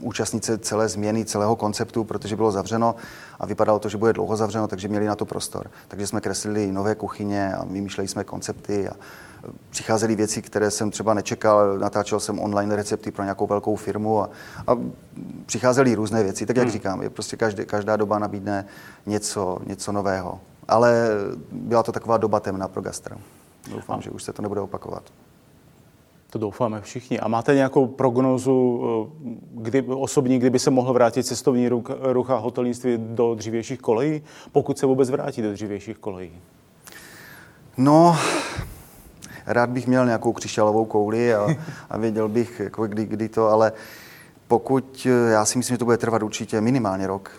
účastnit 0.00 0.44
se 0.44 0.58
celé 0.58 0.88
změny, 0.88 1.24
celého 1.24 1.56
konceptu, 1.56 2.04
protože 2.04 2.36
bylo 2.36 2.52
zavřeno 2.52 2.94
a 3.38 3.46
vypadalo 3.46 3.78
to, 3.78 3.88
že 3.88 3.98
bude 3.98 4.12
dlouho 4.12 4.36
zavřeno, 4.36 4.68
takže 4.68 4.88
měli 4.88 5.06
na 5.06 5.16
to 5.16 5.24
prostor. 5.24 5.70
Takže 5.88 6.06
jsme 6.06 6.20
kreslili 6.20 6.72
nové 6.72 6.94
kuchyně 6.94 7.54
a 7.54 7.64
vymýšleli 7.64 8.08
jsme 8.08 8.24
koncepty 8.24 8.88
a 8.88 8.92
přicházely 9.70 10.16
věci, 10.16 10.42
které 10.42 10.70
jsem 10.70 10.90
třeba 10.90 11.14
nečekal. 11.14 11.78
Natáčel 11.78 12.20
jsem 12.20 12.38
online 12.38 12.76
recepty 12.76 13.10
pro 13.10 13.24
nějakou 13.24 13.46
velkou 13.46 13.76
firmu 13.76 14.22
a, 14.22 14.30
a 14.66 14.76
přicházely 15.46 15.94
různé 15.94 16.22
věci. 16.22 16.46
Tak 16.46 16.56
jak 16.56 16.66
hmm. 16.66 16.72
říkám, 16.72 17.02
je 17.02 17.10
prostě 17.10 17.36
každý, 17.36 17.64
každá 17.64 17.96
doba 17.96 18.18
nabídne 18.18 18.66
něco, 19.06 19.58
něco 19.66 19.92
nového. 19.92 20.40
Ale 20.68 21.08
byla 21.52 21.82
to 21.82 21.92
taková 21.92 22.16
doba 22.16 22.40
temná 22.40 22.68
pro 22.68 22.82
gastra. 22.82 23.16
Doufám, 23.70 23.98
a. 23.98 24.02
že 24.02 24.10
už 24.10 24.22
se 24.22 24.32
to 24.32 24.42
nebude 24.42 24.60
opakovat. 24.60 25.02
To 26.30 26.38
doufáme 26.38 26.80
všichni. 26.80 27.20
A 27.20 27.28
máte 27.28 27.54
nějakou 27.54 27.86
prognózu 27.86 28.80
eh, 28.84 29.36
kdy, 29.50 29.82
osobní, 29.82 30.38
kdyby 30.38 30.58
se 30.58 30.70
mohl 30.70 30.92
vrátit 30.92 31.22
cestovní 31.22 31.68
ruch, 31.68 31.84
ruch 32.00 32.30
a 32.30 32.36
hotelnictví 32.36 32.98
do 32.98 33.34
dřívějších 33.34 33.80
kolejí, 33.80 34.22
pokud 34.52 34.78
se 34.78 34.86
vůbec 34.86 35.10
vrátí 35.10 35.42
do 35.42 35.52
dřívějších 35.52 35.98
kolejí? 35.98 36.32
No, 37.76 38.16
rád 39.46 39.70
bych 39.70 39.86
měl 39.86 40.06
nějakou 40.06 40.32
křišťalovou 40.32 40.84
kouli 40.84 41.34
a, 41.34 41.48
a 41.90 41.98
věděl 41.98 42.28
bych, 42.28 42.60
jako 42.60 42.86
kdy, 42.86 43.06
kdy 43.06 43.28
to, 43.28 43.48
ale 43.48 43.72
pokud, 44.48 45.06
eh, 45.06 45.30
já 45.30 45.44
si 45.44 45.58
myslím, 45.58 45.74
že 45.74 45.78
to 45.78 45.84
bude 45.84 45.96
trvat 45.96 46.22
určitě 46.22 46.60
minimálně 46.60 47.06
rok, 47.06 47.30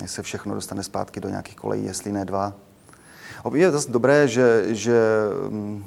než 0.00 0.10
se 0.10 0.22
všechno 0.22 0.54
dostane 0.54 0.82
zpátky 0.82 1.20
do 1.20 1.28
nějakých 1.28 1.56
kolejí, 1.56 1.84
jestli 1.84 2.12
ne 2.12 2.24
dva. 2.24 2.52
Je 3.52 3.70
zase 3.70 3.92
dobré, 3.92 4.28
že, 4.28 4.64
že 4.68 5.00
mm, 5.48 5.84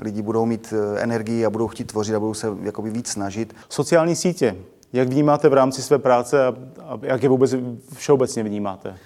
lidi 0.00 0.22
budou 0.22 0.46
mít 0.46 0.74
eh, 0.76 1.00
energii 1.00 1.46
a 1.46 1.50
budou 1.50 1.68
chtít 1.68 1.84
tvořit 1.84 2.14
a 2.14 2.20
budou 2.20 2.34
se 2.34 2.48
jakoby 2.62 2.90
víc 2.90 3.08
snažit. 3.08 3.56
Sociální 3.68 4.16
sítě, 4.16 4.56
jak 4.92 5.08
vnímáte 5.08 5.48
v 5.48 5.52
rámci 5.52 5.82
své 5.82 5.98
práce 5.98 6.46
a, 6.46 6.54
a 6.88 6.98
jak 7.02 7.22
je 7.22 7.28
vůbec 7.28 7.54
všeobecně 7.94 8.42
vnímáte? 8.42 8.96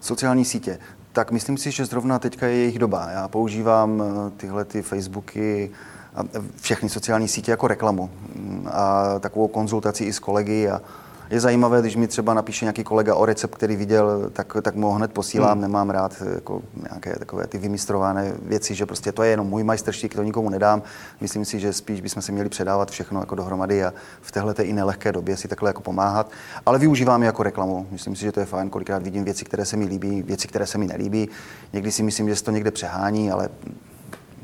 Sociální 0.00 0.44
sítě. 0.44 0.78
Tak 1.12 1.30
myslím 1.30 1.56
si, 1.56 1.70
že 1.70 1.84
zrovna 1.84 2.18
teďka 2.18 2.46
je 2.46 2.56
jejich 2.56 2.78
doba. 2.78 3.10
Já 3.10 3.28
používám 3.28 4.02
eh, 4.02 4.30
tyhle 4.36 4.64
ty 4.64 4.82
Facebooky 4.82 5.70
a 6.14 6.22
všechny 6.60 6.88
sociální 6.88 7.28
sítě 7.28 7.50
jako 7.50 7.68
reklamu 7.68 8.10
mm, 8.34 8.68
a 8.72 9.18
takovou 9.18 9.48
konzultaci 9.48 10.04
i 10.04 10.12
s 10.12 10.18
kolegy 10.18 10.68
a, 10.68 10.82
je 11.30 11.40
zajímavé, 11.40 11.80
když 11.80 11.96
mi 11.96 12.08
třeba 12.08 12.34
napíše 12.34 12.64
nějaký 12.64 12.84
kolega 12.84 13.14
o 13.14 13.26
recept, 13.26 13.54
který 13.54 13.76
viděl, 13.76 14.30
tak, 14.32 14.56
tak 14.62 14.74
mu 14.74 14.86
ho 14.86 14.92
hned 14.92 15.12
posílám. 15.12 15.52
Hmm. 15.52 15.60
Nemám 15.60 15.90
rád 15.90 16.22
jako 16.34 16.62
nějaké 16.90 17.18
takové 17.18 17.46
ty 17.46 17.58
vymistrované 17.58 18.32
věci, 18.42 18.74
že 18.74 18.86
prostě 18.86 19.12
to 19.12 19.22
je 19.22 19.30
jenom 19.30 19.46
můj 19.46 19.64
majstrštík, 19.64 20.14
to 20.14 20.22
nikomu 20.22 20.50
nedám. 20.50 20.82
Myslím 21.20 21.44
si, 21.44 21.60
že 21.60 21.72
spíš 21.72 22.00
bychom 22.00 22.22
si 22.22 22.32
měli 22.32 22.48
předávat 22.48 22.90
všechno 22.90 23.20
jako 23.20 23.34
dohromady 23.34 23.84
a 23.84 23.92
v 24.20 24.32
téhle 24.32 24.54
i 24.62 24.72
nelehké 24.72 25.12
době 25.12 25.36
si 25.36 25.48
takhle 25.48 25.68
jako 25.70 25.82
pomáhat. 25.82 26.30
Ale 26.66 26.78
využívám 26.78 27.22
je 27.22 27.26
jako 27.26 27.42
reklamu. 27.42 27.86
Myslím 27.90 28.16
si, 28.16 28.22
že 28.22 28.32
to 28.32 28.40
je 28.40 28.46
fajn. 28.46 28.70
Kolikrát 28.70 29.02
vidím 29.02 29.24
věci, 29.24 29.44
které 29.44 29.64
se 29.64 29.76
mi 29.76 29.84
líbí, 29.84 30.22
věci, 30.22 30.48
které 30.48 30.66
se 30.66 30.78
mi 30.78 30.86
nelíbí. 30.86 31.28
Někdy 31.72 31.92
si 31.92 32.02
myslím, 32.02 32.28
že 32.28 32.36
se 32.36 32.44
to 32.44 32.50
někde 32.50 32.70
přehání, 32.70 33.30
ale 33.30 33.48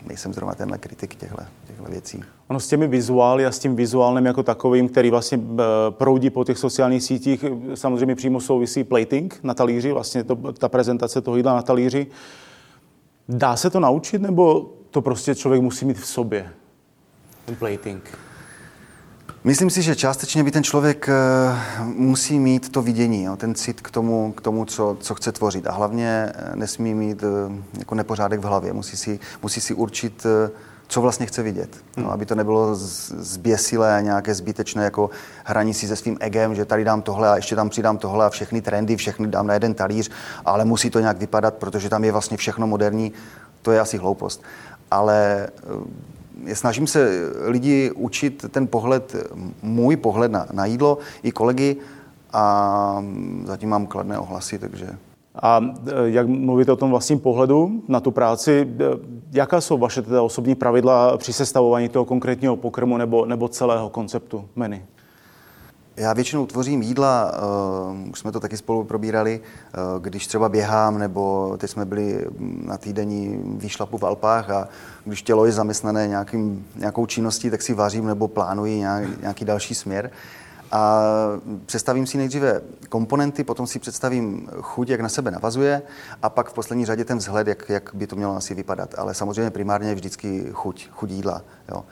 nejsem 0.07 0.33
zrovna 0.33 0.55
tenhle 0.55 0.79
kritik 0.79 1.15
těchto, 1.15 1.37
těchto 1.67 1.85
věcí. 1.85 2.23
Ono 2.49 2.61
s 2.61 2.69
těmi 2.69 2.87
vizuály 2.89 3.47
a 3.47 3.53
s 3.53 3.59
tím 3.59 3.77
vizuálním 3.77 4.27
jako 4.27 4.43
takovým, 4.43 4.89
který 4.89 5.11
vlastně 5.11 5.39
eh, 5.39 5.63
proudí 5.91 6.31
po 6.31 6.45
těch 6.45 6.59
sociálních 6.59 7.03
sítích, 7.03 7.45
samozřejmě 7.75 8.15
přímo 8.15 8.41
souvisí 8.41 8.85
plating 8.85 9.39
na 9.43 9.55
talíři, 9.55 9.93
vlastně 9.93 10.25
to, 10.25 10.37
ta 10.53 10.69
prezentace 10.69 11.21
toho 11.21 11.37
jídla 11.37 11.55
na 11.55 11.63
talíři. 11.63 12.07
Dá 13.29 13.57
se 13.57 13.71
to 13.71 13.81
naučit, 13.81 14.23
nebo 14.23 14.73
to 14.91 15.03
prostě 15.03 15.35
člověk 15.35 15.63
musí 15.63 15.85
mít 15.85 15.99
v 15.99 16.07
sobě, 16.07 16.51
ten 17.45 17.57
plating? 17.57 18.19
Myslím 19.47 19.71
si, 19.71 19.83
že 19.83 19.97
částečně 19.97 20.45
by 20.45 20.51
ten 20.51 20.65
člověk 20.65 21.09
eh, 21.09 21.15
musí 21.85 22.39
mít 22.39 22.73
to 22.73 22.83
vidění, 22.83 23.25
jo, 23.25 23.37
ten 23.37 23.55
cit 23.55 23.81
k 23.81 23.91
tomu, 23.91 24.33
k 24.33 24.41
tomu 24.41 24.65
co, 24.65 24.97
co 25.01 25.15
chce 25.15 25.33
tvořit. 25.33 25.67
A 25.67 25.73
hlavně 25.73 26.33
eh, 26.35 26.57
nesmí 26.57 26.95
mít 26.95 27.23
eh, 27.23 27.63
jako 27.79 27.95
nepořádek 27.95 28.41
v 28.41 28.45
hlavě. 28.45 28.73
Musí 28.73 28.97
si, 28.97 29.21
musí 29.43 29.61
si 29.61 29.75
určit, 29.75 30.27
co 30.89 31.01
vlastně 31.01 31.27
chce 31.27 31.43
vidět. 31.43 31.77
No, 31.97 32.03
hmm. 32.03 32.13
aby 32.13 32.27
to 32.27 32.35
nebylo 32.35 32.75
zběsilé 32.75 33.97
a 33.97 34.01
nějaké 34.01 34.35
zbytečné 34.35 34.85
jako 34.85 35.11
hraní 35.45 35.75
si 35.75 35.89
se 35.89 35.97
svým 35.97 36.17
egem, 36.21 36.55
že 36.55 36.65
tady 36.65 36.85
dám 36.85 37.03
tohle 37.03 37.29
a 37.29 37.37
ještě 37.37 37.57
tam 37.57 37.69
přidám 37.69 37.99
tohle 37.99 38.27
a 38.27 38.31
všechny 38.31 38.63
trendy, 38.63 38.97
všechny 38.97 39.27
dám 39.27 39.47
na 39.47 39.55
jeden 39.55 39.75
talíř, 39.75 40.11
ale 40.45 40.65
musí 40.65 40.91
to 40.91 41.01
nějak 41.01 41.19
vypadat, 41.19 41.55
protože 41.55 41.89
tam 41.89 42.05
je 42.05 42.13
vlastně 42.13 42.37
všechno 42.37 42.67
moderní. 42.67 43.13
To 43.63 43.73
je 43.73 43.81
asi 43.81 43.99
hloupost. 43.99 44.43
Ale 44.91 45.49
snažím 46.53 46.87
se 46.87 47.31
lidi 47.45 47.91
učit 47.91 48.45
ten 48.51 48.67
pohled, 48.67 49.17
můj 49.63 49.97
pohled 49.97 50.33
na, 50.33 50.47
na 50.53 50.67
jídlo, 50.67 50.99
i 51.23 51.33
kolegy 51.33 51.77
a 52.33 53.05
zatím 53.45 53.69
mám 53.69 53.87
kladné 53.87 54.19
ohlasy, 54.19 54.59
takže... 54.59 54.89
A 55.43 55.61
e, 55.87 56.11
jak 56.11 56.27
mluvíte 56.27 56.73
o 56.73 56.77
tom 56.77 56.91
vlastním 56.91 57.19
pohledu 57.19 57.83
na 57.89 58.01
tu 58.01 58.11
práci, 58.11 58.69
e, 58.81 58.85
jaká 59.33 59.61
jsou 59.61 59.79
vaše 59.79 60.03
teda 60.03 60.23
osobní 60.23 60.55
pravidla 60.55 61.17
při 61.17 61.33
sestavování 61.33 61.89
toho 61.89 62.05
konkrétního 62.05 62.57
pokrmu 62.57 62.97
nebo, 62.97 63.27
nebo 63.27 63.49
celého 63.49 63.91
konceptu 63.91 64.45
menu? 64.57 64.83
Já 65.97 66.13
většinou 66.13 66.47
tvořím 66.47 66.83
jídla, 66.83 67.33
uh, 67.93 68.11
už 68.11 68.19
jsme 68.19 68.33
to 68.33 68.41
taky 68.41 68.57
spolu 68.57 68.85
probírali, 68.85 69.41
uh, 69.41 70.03
když 70.03 70.27
třeba 70.27 70.49
běhám, 70.49 70.99
nebo 70.99 71.55
teď 71.59 71.71
jsme 71.71 71.85
byli 71.85 72.27
na 72.65 72.77
týdenní 72.79 73.41
výšlapu 73.57 73.99
v 73.99 74.03
Alpách 74.03 74.51
a 74.51 74.69
když 75.05 75.23
tělo 75.23 75.47
je 75.47 75.53
zaměstnané 75.53 76.09
nějakým, 76.09 76.67
nějakou 76.77 77.07
činností, 77.07 77.51
tak 77.51 77.63
si 77.63 77.75
vařím 77.75 78.07
nebo 78.07 78.29
plánuji 78.29 78.79
nějak, 78.79 79.21
nějaký 79.21 79.45
další 79.45 79.75
směr. 79.75 80.11
A 80.73 81.03
představím 81.67 82.07
si 82.07 82.19
nejdříve 82.19 82.61
komponenty, 82.89 83.45
potom 83.45 83.67
si 83.67 83.79
představím 83.79 84.49
chuť, 84.61 84.89
jak 84.89 85.01
na 85.01 85.09
sebe 85.09 85.31
navazuje 85.31 85.83
a 86.23 86.29
pak 86.29 86.51
v 86.51 86.53
poslední 86.53 86.87
řadě 86.87 87.05
ten 87.05 87.19
vzhled, 87.19 87.47
jak, 87.47 87.69
jak 87.69 87.91
by 87.95 88.07
to 88.07 88.17
mělo 88.17 88.37
asi 88.37 88.55
vypadat. 88.55 88.95
Ale 88.99 89.15
samozřejmě 89.15 89.51
primárně 89.51 89.95
vždycky 89.95 90.47
chuť, 90.53 90.89
chuť 90.91 91.11
jídla. 91.11 91.43
Jo. 91.69 91.85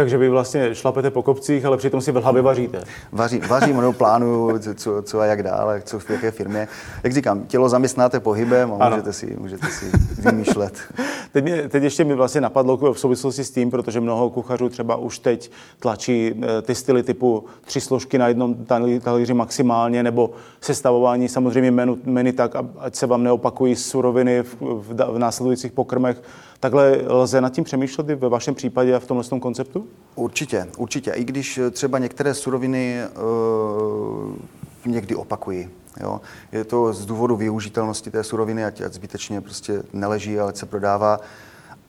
Takže 0.00 0.18
vy 0.18 0.28
vlastně 0.28 0.74
šlapete 0.74 1.10
po 1.10 1.22
kopcích, 1.22 1.64
ale 1.64 1.76
přitom 1.76 2.00
si 2.00 2.12
v 2.12 2.14
hlavě 2.14 2.42
vaříte. 2.42 2.84
Vaří, 3.12 3.40
vařím, 3.48 3.76
nebo 3.76 3.92
plánuju, 3.92 4.58
co, 4.74 5.02
co 5.02 5.20
a 5.20 5.24
jak 5.24 5.42
dále, 5.42 5.82
co 5.84 5.98
v 5.98 6.10
jaké 6.10 6.30
firmě. 6.30 6.68
Jak 7.02 7.12
říkám, 7.12 7.44
tělo 7.46 7.68
zaměstnáte 7.68 8.20
pohybem 8.20 8.72
a 8.78 8.88
můžete 8.88 9.12
si, 9.12 9.36
můžete 9.38 9.66
si 9.66 9.86
vymýšlet. 10.18 10.74
teď, 11.32 11.44
mě, 11.44 11.68
teď 11.68 11.82
ještě 11.82 12.04
mi 12.04 12.14
vlastně 12.14 12.40
napadlo 12.40 12.92
v 12.92 12.98
souvislosti 12.98 13.44
s 13.44 13.50
tím, 13.50 13.70
protože 13.70 14.00
mnoho 14.00 14.30
kuchařů 14.30 14.68
třeba 14.68 14.96
už 14.96 15.18
teď 15.18 15.50
tlačí 15.80 16.34
eh, 16.42 16.62
ty 16.62 16.74
styly 16.74 17.02
typu 17.02 17.44
tři 17.64 17.80
složky 17.80 18.18
na 18.18 18.28
jednom 18.28 18.54
talíři 19.00 19.34
maximálně, 19.34 20.02
nebo 20.02 20.30
sestavování 20.60 21.28
samozřejmě 21.28 21.70
menu, 21.70 21.98
menu 22.04 22.32
tak, 22.32 22.54
ať 22.78 22.94
se 22.94 23.06
vám 23.06 23.22
neopakují 23.22 23.76
suroviny 23.76 24.42
v, 24.42 24.56
v, 24.60 25.12
v 25.12 25.18
následujících 25.18 25.72
pokrmech. 25.72 26.22
Takhle 26.60 27.02
lze 27.06 27.40
nad 27.40 27.52
tím 27.52 27.64
přemýšlet 27.64 28.08
i 28.08 28.14
ve 28.14 28.28
vašem 28.28 28.54
případě 28.54 28.94
a 28.94 28.98
v 28.98 29.06
tomhle 29.06 29.24
tom 29.24 29.40
konceptu? 29.40 29.86
Určitě, 30.14 30.66
určitě. 30.76 31.10
I 31.10 31.24
když 31.24 31.60
třeba 31.70 31.98
některé 31.98 32.34
suroviny 32.34 33.00
uh, 33.16 34.34
někdy 34.86 35.14
opakují. 35.14 35.68
Jo. 36.00 36.20
Je 36.52 36.64
to 36.64 36.92
z 36.92 37.06
důvodu 37.06 37.36
využitelnosti 37.36 38.10
té 38.10 38.24
suroviny, 38.24 38.64
ať, 38.64 38.80
ať 38.80 38.92
zbytečně 38.92 39.40
prostě 39.40 39.82
neleží, 39.92 40.40
ale 40.40 40.54
se 40.54 40.66
prodává. 40.66 41.20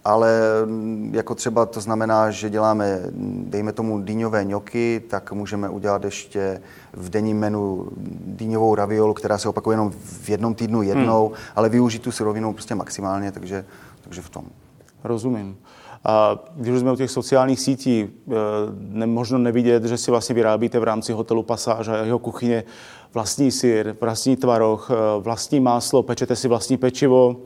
Ale 0.05 0.41
mm, 0.65 1.11
jako 1.15 1.35
třeba 1.35 1.65
to 1.65 1.81
znamená, 1.81 2.31
že 2.31 2.49
děláme, 2.49 2.99
dejme 3.45 3.71
tomu, 3.71 4.01
dýňové 4.01 4.43
ňoky, 4.43 5.03
tak 5.09 5.31
můžeme 5.31 5.69
udělat 5.69 6.03
ještě 6.03 6.61
v 6.93 7.09
denním 7.09 7.39
menu 7.39 7.87
dýňovou 8.25 8.75
raviolu, 8.75 9.13
která 9.13 9.37
se 9.37 9.49
opakuje 9.49 9.73
jenom 9.73 9.91
v 9.91 10.29
jednom 10.29 10.55
týdnu 10.55 10.81
jednou, 10.81 11.27
hmm. 11.27 11.37
ale 11.55 11.69
využít 11.69 12.01
tu 12.01 12.11
surovinu 12.11 12.53
prostě 12.53 12.75
maximálně, 12.75 13.31
takže, 13.31 13.65
takže 14.03 14.21
v 14.21 14.29
tom. 14.29 14.45
Rozumím. 15.03 15.57
A 16.03 16.39
když 16.55 16.79
jsme 16.79 16.91
u 16.91 16.95
těch 16.95 17.11
sociálních 17.11 17.59
sítí, 17.59 18.07
eh, 18.07 18.33
nemožno 18.77 19.37
nevidět, 19.37 19.83
že 19.83 19.97
si 19.97 20.11
vlastně 20.11 20.35
vyrábíte 20.35 20.79
v 20.79 20.83
rámci 20.83 21.13
hotelu 21.13 21.43
Pasáž 21.43 21.87
a 21.87 21.97
jeho 21.97 22.19
kuchyně 22.19 22.63
vlastní 23.13 23.51
syr, 23.51 23.95
vlastní 24.01 24.35
tvaroh, 24.35 24.91
eh, 24.91 24.95
vlastní 25.19 25.59
máslo, 25.59 26.03
pečete 26.03 26.35
si 26.35 26.47
vlastní 26.47 26.77
pečivo. 26.77 27.37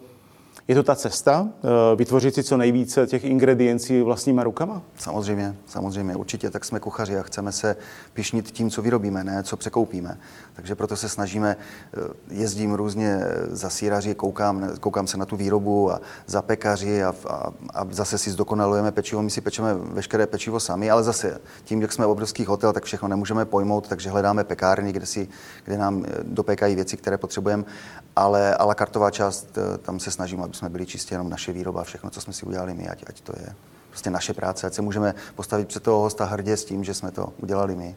Je 0.67 0.75
to 0.75 0.83
ta 0.83 0.95
cesta, 0.95 1.47
eh, 1.63 1.95
vytvořit 1.95 2.35
si 2.35 2.43
co 2.43 2.57
nejvíce 2.57 3.07
těch 3.07 3.23
ingrediencí 3.23 4.01
vlastníma 4.01 4.43
rukama? 4.43 4.81
Samozřejmě, 4.97 5.55
samozřejmě, 5.65 6.15
určitě, 6.15 6.49
tak 6.49 6.65
jsme 6.65 6.79
kuchaři 6.79 7.17
a 7.17 7.23
chceme 7.23 7.51
se 7.51 7.75
pišnit 8.13 8.51
tím, 8.51 8.69
co 8.69 8.81
vyrobíme, 8.81 9.23
ne 9.23 9.43
co 9.43 9.57
překoupíme. 9.57 10.17
Takže 10.53 10.75
proto 10.75 10.95
se 10.95 11.09
snažíme, 11.09 11.57
eh, 11.93 11.99
jezdím 12.29 12.73
různě 12.73 13.19
za 13.47 13.69
síraři, 13.69 14.15
koukám, 14.15 14.69
koukám 14.79 15.07
se 15.07 15.17
na 15.17 15.25
tu 15.25 15.35
výrobu 15.35 15.91
a 15.91 16.01
za 16.25 16.41
pekaři 16.41 17.03
a, 17.03 17.15
a, 17.29 17.51
a 17.73 17.87
zase 17.91 18.17
si 18.17 18.31
zdokonalujeme 18.31 18.91
pečivo, 18.91 19.21
my 19.21 19.29
si 19.29 19.41
pečeme 19.41 19.73
veškeré 19.73 20.27
pečivo 20.27 20.59
sami, 20.59 20.91
ale 20.91 21.03
zase 21.03 21.41
tím, 21.63 21.81
jak 21.81 21.93
jsme 21.93 22.05
obrovský 22.05 22.45
hotel, 22.45 22.73
tak 22.73 22.83
všechno 22.83 23.07
nemůžeme 23.07 23.45
pojmout, 23.45 23.87
takže 23.87 24.09
hledáme 24.09 24.43
pekárny, 24.43 24.91
kde, 24.91 25.05
si, 25.05 25.27
kde 25.65 25.77
nám 25.77 26.05
eh, 26.07 26.11
dopékají 26.23 26.75
věci, 26.75 26.97
které 26.97 27.17
potřebujeme, 27.17 27.63
ale 28.15 28.55
a 28.55 28.65
la 28.65 28.75
kartová 28.75 29.11
část, 29.11 29.57
tam 29.81 29.99
se 29.99 30.11
snažíme, 30.11 30.43
aby 30.43 30.54
jsme 30.55 30.69
byli 30.69 30.85
čistě 30.85 31.13
jenom 31.13 31.29
naše 31.29 31.51
výroba, 31.51 31.83
všechno, 31.83 32.09
co 32.09 32.21
jsme 32.21 32.33
si 32.33 32.45
udělali 32.45 32.73
my, 32.73 32.87
ať, 32.87 33.03
ať 33.07 33.21
to 33.21 33.33
je 33.39 33.55
prostě 33.89 34.09
naše 34.09 34.33
práce, 34.33 34.67
ať 34.67 34.73
se 34.73 34.81
můžeme 34.81 35.15
postavit 35.35 35.67
před 35.67 35.83
toho 35.83 36.01
hosta 36.01 36.25
hrdě 36.25 36.57
s 36.57 36.65
tím, 36.65 36.83
že 36.83 36.93
jsme 36.93 37.11
to 37.11 37.33
udělali 37.41 37.75
my. 37.75 37.95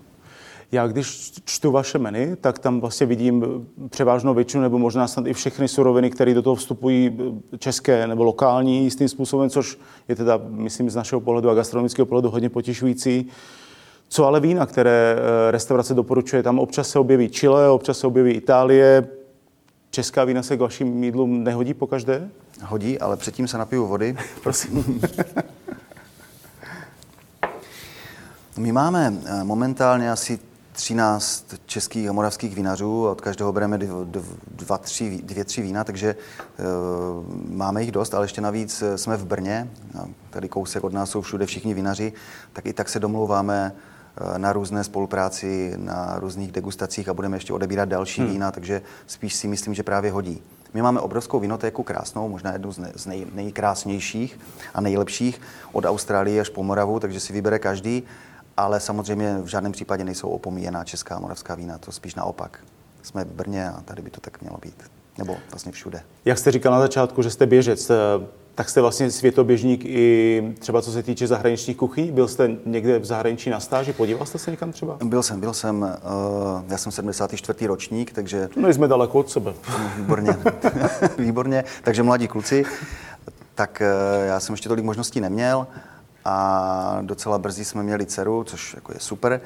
Já 0.73 0.87
když 0.87 1.33
čtu 1.45 1.71
vaše 1.71 1.99
menu, 1.99 2.37
tak 2.37 2.59
tam 2.59 2.81
vlastně 2.81 3.07
vidím 3.07 3.67
převážnou 3.89 4.35
většinu 4.35 4.63
nebo 4.63 4.79
možná 4.79 5.09
snad 5.09 5.27
i 5.27 5.33
všechny 5.33 5.69
suroviny, 5.69 6.11
které 6.11 6.35
do 6.35 6.43
toho 6.43 6.57
vstupují 6.57 7.19
české 7.59 8.07
nebo 8.07 8.25
lokální 8.25 8.85
jistým 8.85 9.09
způsobem, 9.09 9.51
což 9.51 9.79
je 10.09 10.17
teda, 10.17 10.41
myslím, 10.49 10.91
z 10.91 10.97
našeho 10.97 11.21
pohledu 11.21 11.51
a 11.51 11.55
gastronomického 11.55 12.07
pohledu 12.07 12.31
hodně 12.31 12.49
potěšující. 12.51 13.29
Co 14.09 14.27
ale 14.27 14.41
vína, 14.41 14.67
které 14.67 15.17
eh, 15.17 15.51
restaurace 15.51 15.95
doporučuje? 15.95 16.43
Tam 16.43 16.59
občas 16.59 16.89
se 16.89 16.99
objeví 16.99 17.29
Chile, 17.29 17.71
občas 17.71 17.99
se 17.99 18.07
objeví 18.07 18.31
Itálie. 18.31 19.09
Česká 19.91 20.25
vína 20.25 20.43
se 20.43 20.57
k 20.57 20.61
vašim 20.61 21.05
jídlům 21.05 21.45
nehodí 21.45 21.75
po 21.75 21.87
každé? 21.87 22.31
Hodí, 22.65 22.99
ale 22.99 23.17
předtím 23.17 23.49
se 23.49 23.59
napiju 23.59 23.87
vody. 23.87 24.17
Prosím. 24.43 25.01
My 28.57 28.73
máme 28.73 29.15
eh, 29.25 29.45
momentálně 29.45 30.13
asi 30.13 30.39
13 30.73 31.55
českých 31.67 32.09
a 32.09 32.13
moravských 32.13 32.55
vinařů, 32.55 33.07
od 33.07 33.21
každého 33.21 33.53
bereme 33.53 33.79
dva, 34.47 34.79
tři, 34.79 35.21
dvě, 35.25 35.45
tři 35.45 35.63
vína, 35.63 35.85
takže 35.85 36.17
uh, 36.17 37.57
máme 37.57 37.83
jich 37.83 37.93
dost, 37.93 38.15
ale 38.15 38.25
ještě 38.25 38.41
navíc 38.41 38.83
eh, 38.83 38.99
jsme 38.99 39.17
v 39.17 39.27
Brně, 39.27 39.71
tady 40.31 40.49
kousek 40.49 40.85
od 40.85 40.93
nás 40.93 41.11
jsou 41.11 41.21
všude 41.21 41.47
všichni 41.47 41.75
vinaři, 41.75 42.13
tak 42.53 42.67
i 42.67 42.73
tak 42.73 42.89
se 42.89 43.01
domlouváme 43.01 43.73
na 44.37 44.53
různé 44.53 44.85
spolupráci, 44.85 45.73
na 45.77 46.19
různých 46.19 46.53
degustacích 46.53 47.09
a 47.09 47.15
budeme 47.15 47.37
ještě 47.37 47.53
odebírat 47.53 47.89
další 47.89 48.21
hmm. 48.21 48.31
vína, 48.31 48.51
takže 48.51 48.83
spíš 49.07 49.35
si 49.35 49.49
myslím, 49.49 49.75
že 49.75 49.83
právě 49.83 50.11
hodí. 50.13 50.43
My 50.75 50.83
máme 50.83 51.01
obrovskou 51.01 51.41
vinotéku 51.41 51.83
krásnou, 51.83 52.29
možná 52.29 52.53
jednu 52.53 52.73
z, 52.73 52.79
ne, 52.79 52.93
z 52.95 53.07
nej, 53.07 53.27
nejkrásnějších 53.35 54.41
a 54.75 54.81
nejlepších 54.81 55.41
od 55.73 55.85
Austrálie 55.85 56.41
až 56.41 56.49
po 56.49 56.63
Moravu, 56.63 57.01
takže 57.01 57.21
si 57.21 57.33
vybere 57.33 57.59
každý, 57.59 58.03
ale 58.57 58.81
samozřejmě 58.81 59.39
v 59.43 59.47
žádném 59.47 59.73
případě 59.73 60.05
nejsou 60.05 60.29
opomíjená 60.29 60.85
česká 60.85 61.17
a 61.17 61.21
moravská 61.21 61.55
vína, 61.55 61.79
to 61.79 61.93
spíš 61.93 62.15
naopak. 62.15 62.59
Jsme 63.03 63.25
v 63.25 63.33
Brně 63.33 63.69
a 63.69 63.81
tady 63.81 64.03
by 64.03 64.11
to 64.11 64.21
tak 64.21 64.41
mělo 64.41 64.59
být. 64.63 64.83
Nebo 65.19 65.37
vlastně 65.51 65.73
všude. 65.73 66.03
Jak 66.25 66.39
jste 66.39 66.51
říkal 66.51 66.73
na 66.73 66.81
začátku, 66.81 67.23
že 67.23 67.31
jste 67.31 67.47
běžec, 67.47 67.91
tak 68.59 68.69
jste 68.69 68.81
vlastně 68.81 69.11
světoběžník 69.11 69.85
i 69.85 70.43
třeba 70.59 70.83
co 70.83 70.93
se 70.93 71.03
týče 71.03 71.27
zahraničních 71.27 71.77
kuchyní? 71.77 72.11
Byl 72.11 72.29
jste 72.29 72.51
někde 72.67 72.99
v 72.99 73.05
zahraničí 73.05 73.51
na 73.51 73.61
stáži? 73.61 73.93
Podíval 73.93 74.27
jste 74.27 74.39
se 74.39 74.51
někam 74.51 74.73
třeba? 74.73 74.99
Byl 75.05 75.23
jsem, 75.23 75.41
byl 75.41 75.55
jsem. 75.55 75.83
Uh, 75.83 76.63
já 76.69 76.79
jsem 76.79 76.93
74. 76.93 77.67
ročník, 77.67 78.13
takže... 78.13 78.49
No 78.57 78.69
jsme 78.69 78.89
daleko 78.89 79.19
od 79.19 79.31
sebe. 79.31 79.55
Výborně. 79.97 80.37
Výborně. 81.19 81.65
Takže 81.83 82.03
mladí 82.03 82.29
kluci. 82.29 82.65
Tak 83.55 83.83
uh, 83.83 84.27
já 84.27 84.41
jsem 84.41 84.53
ještě 84.53 84.69
tolik 84.69 84.85
možností 84.85 85.21
neměl 85.21 85.67
a 86.25 86.99
docela 87.03 87.39
brzy 87.39 87.65
jsme 87.65 87.83
měli 87.83 88.07
dceru, 88.07 88.45
což 88.45 88.75
jako 88.75 88.93
je 88.93 89.01
super. 89.01 89.41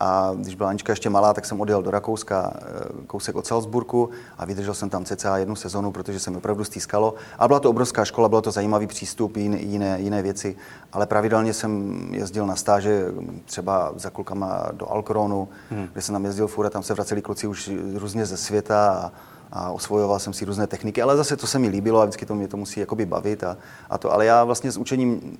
A 0.00 0.30
když 0.36 0.54
byla 0.54 0.68
Anička 0.68 0.92
ještě 0.92 1.10
malá, 1.10 1.34
tak 1.34 1.44
jsem 1.44 1.60
odjel 1.60 1.82
do 1.82 1.90
Rakouska, 1.90 2.52
eh, 2.56 2.62
kousek 3.06 3.36
od 3.36 3.46
Salzburgu 3.46 4.10
a 4.38 4.44
vydržel 4.44 4.74
jsem 4.74 4.90
tam 4.90 5.04
cca 5.04 5.36
jednu 5.36 5.56
sezonu, 5.56 5.92
protože 5.92 6.20
se 6.20 6.30
mi 6.30 6.36
opravdu 6.36 6.64
stýskalo. 6.64 7.14
A 7.38 7.48
byla 7.48 7.60
to 7.60 7.70
obrovská 7.70 8.04
škola, 8.04 8.28
bylo 8.28 8.42
to 8.42 8.50
zajímavý 8.50 8.86
přístup, 8.86 9.36
jiné, 9.36 10.00
jiné 10.00 10.22
věci. 10.22 10.56
Ale 10.92 11.06
pravidelně 11.06 11.52
jsem 11.52 12.00
jezdil 12.10 12.46
na 12.46 12.56
stáže 12.56 13.06
třeba 13.44 13.92
za 13.96 14.10
klukama 14.10 14.68
do 14.72 14.90
Alkronu, 14.90 15.48
hmm. 15.70 15.88
kde 15.92 16.02
jsem 16.02 16.12
tam 16.12 16.24
jezdil 16.24 16.46
furt 16.46 16.66
a 16.66 16.70
tam 16.70 16.82
se 16.82 16.94
vraceli 16.94 17.22
kluci 17.22 17.46
už 17.46 17.70
různě 17.94 18.26
ze 18.26 18.36
světa 18.36 18.90
a, 18.90 19.12
a 19.52 19.70
osvojoval 19.70 20.18
jsem 20.18 20.32
si 20.32 20.44
různé 20.44 20.66
techniky, 20.66 21.02
ale 21.02 21.16
zase 21.16 21.36
to 21.36 21.46
se 21.46 21.58
mi 21.58 21.68
líbilo 21.68 22.00
a 22.00 22.04
vždycky 22.04 22.26
to 22.26 22.34
mě 22.34 22.48
to 22.48 22.56
musí 22.56 22.80
jakoby 22.80 23.06
bavit 23.06 23.44
a, 23.44 23.56
a 23.90 23.98
to. 23.98 24.12
Ale 24.12 24.26
já 24.26 24.44
vlastně 24.44 24.72
s 24.72 24.76
učením 24.76 25.38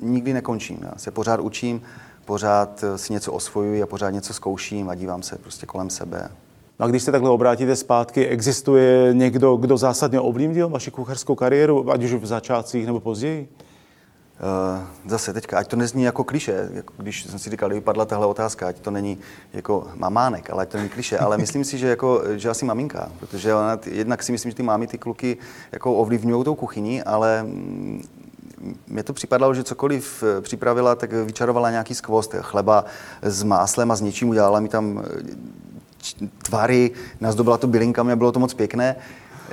nikdy 0.00 0.32
nekončím, 0.32 0.78
já 0.82 0.92
se 0.96 1.10
pořád 1.10 1.40
učím 1.40 1.82
pořád 2.24 2.84
eh, 2.84 2.98
si 2.98 3.12
něco 3.12 3.32
osvojuji 3.32 3.82
a 3.82 3.86
pořád 3.86 4.10
něco 4.10 4.34
zkouším 4.34 4.88
a 4.88 4.94
dívám 4.94 5.22
se 5.22 5.38
prostě 5.38 5.66
kolem 5.66 5.90
sebe. 5.90 6.28
No 6.80 6.86
a 6.86 6.88
když 6.88 7.02
se 7.02 7.12
takhle 7.12 7.30
obrátíte 7.30 7.76
zpátky, 7.76 8.26
existuje 8.26 9.14
někdo, 9.14 9.56
kdo 9.56 9.76
zásadně 9.76 10.20
ovlivnil 10.20 10.68
vaši 10.68 10.90
kuchařskou 10.90 11.34
kariéru, 11.34 11.92
ať 11.92 12.04
už 12.04 12.14
v 12.14 12.26
začátcích 12.26 12.86
nebo 12.86 13.00
později? 13.00 13.48
Uh, 14.42 14.84
zase 15.06 15.32
teďka, 15.32 15.58
ať 15.58 15.68
to 15.68 15.76
nezní 15.76 16.02
jako 16.02 16.24
kliše, 16.24 16.68
jako 16.72 16.92
když 16.96 17.24
jsem 17.24 17.38
si 17.38 17.50
říkal, 17.50 17.68
kdyby 17.68 17.84
padla 17.84 18.04
tahle 18.04 18.26
otázka, 18.26 18.68
ať 18.68 18.80
to 18.80 18.90
není 18.90 19.18
jako 19.52 19.88
mamánek, 19.94 20.50
ale 20.50 20.62
ať 20.62 20.68
to 20.68 20.76
není 20.76 20.88
kliše, 20.88 21.18
ale 21.18 21.38
myslím 21.38 21.64
si, 21.64 21.78
že, 21.78 21.88
jako, 21.88 22.22
že 22.36 22.50
asi 22.50 22.64
maminka, 22.64 23.12
protože 23.20 23.54
ona, 23.54 23.78
jednak 23.86 24.22
si 24.22 24.32
myslím, 24.32 24.50
že 24.50 24.56
ty 24.56 24.62
mámy 24.62 24.86
ty 24.86 24.98
kluky 24.98 25.36
jako 25.72 25.94
ovlivňují 25.94 26.44
tou 26.44 26.54
kuchyni, 26.54 27.02
ale 27.02 27.46
mě 28.86 29.02
to 29.02 29.12
připadalo, 29.12 29.54
že 29.54 29.64
cokoliv 29.64 30.24
eh, 30.38 30.40
připravila, 30.40 30.94
tak 30.94 31.12
vyčarovala 31.12 31.70
nějaký 31.70 31.94
skvost 31.94 32.34
chleba 32.40 32.84
s 33.22 33.42
máslem 33.42 33.90
a 33.90 33.96
s 33.96 34.00
něčím, 34.00 34.28
udělala 34.28 34.60
mi 34.60 34.68
tam 34.68 35.02
eh, 35.04 36.26
tvary, 36.42 36.90
nazdobila 37.20 37.58
to 37.58 37.66
bylinkami 37.66 38.12
a 38.12 38.16
bylo 38.16 38.32
to 38.32 38.40
moc 38.40 38.54
pěkné. 38.54 38.96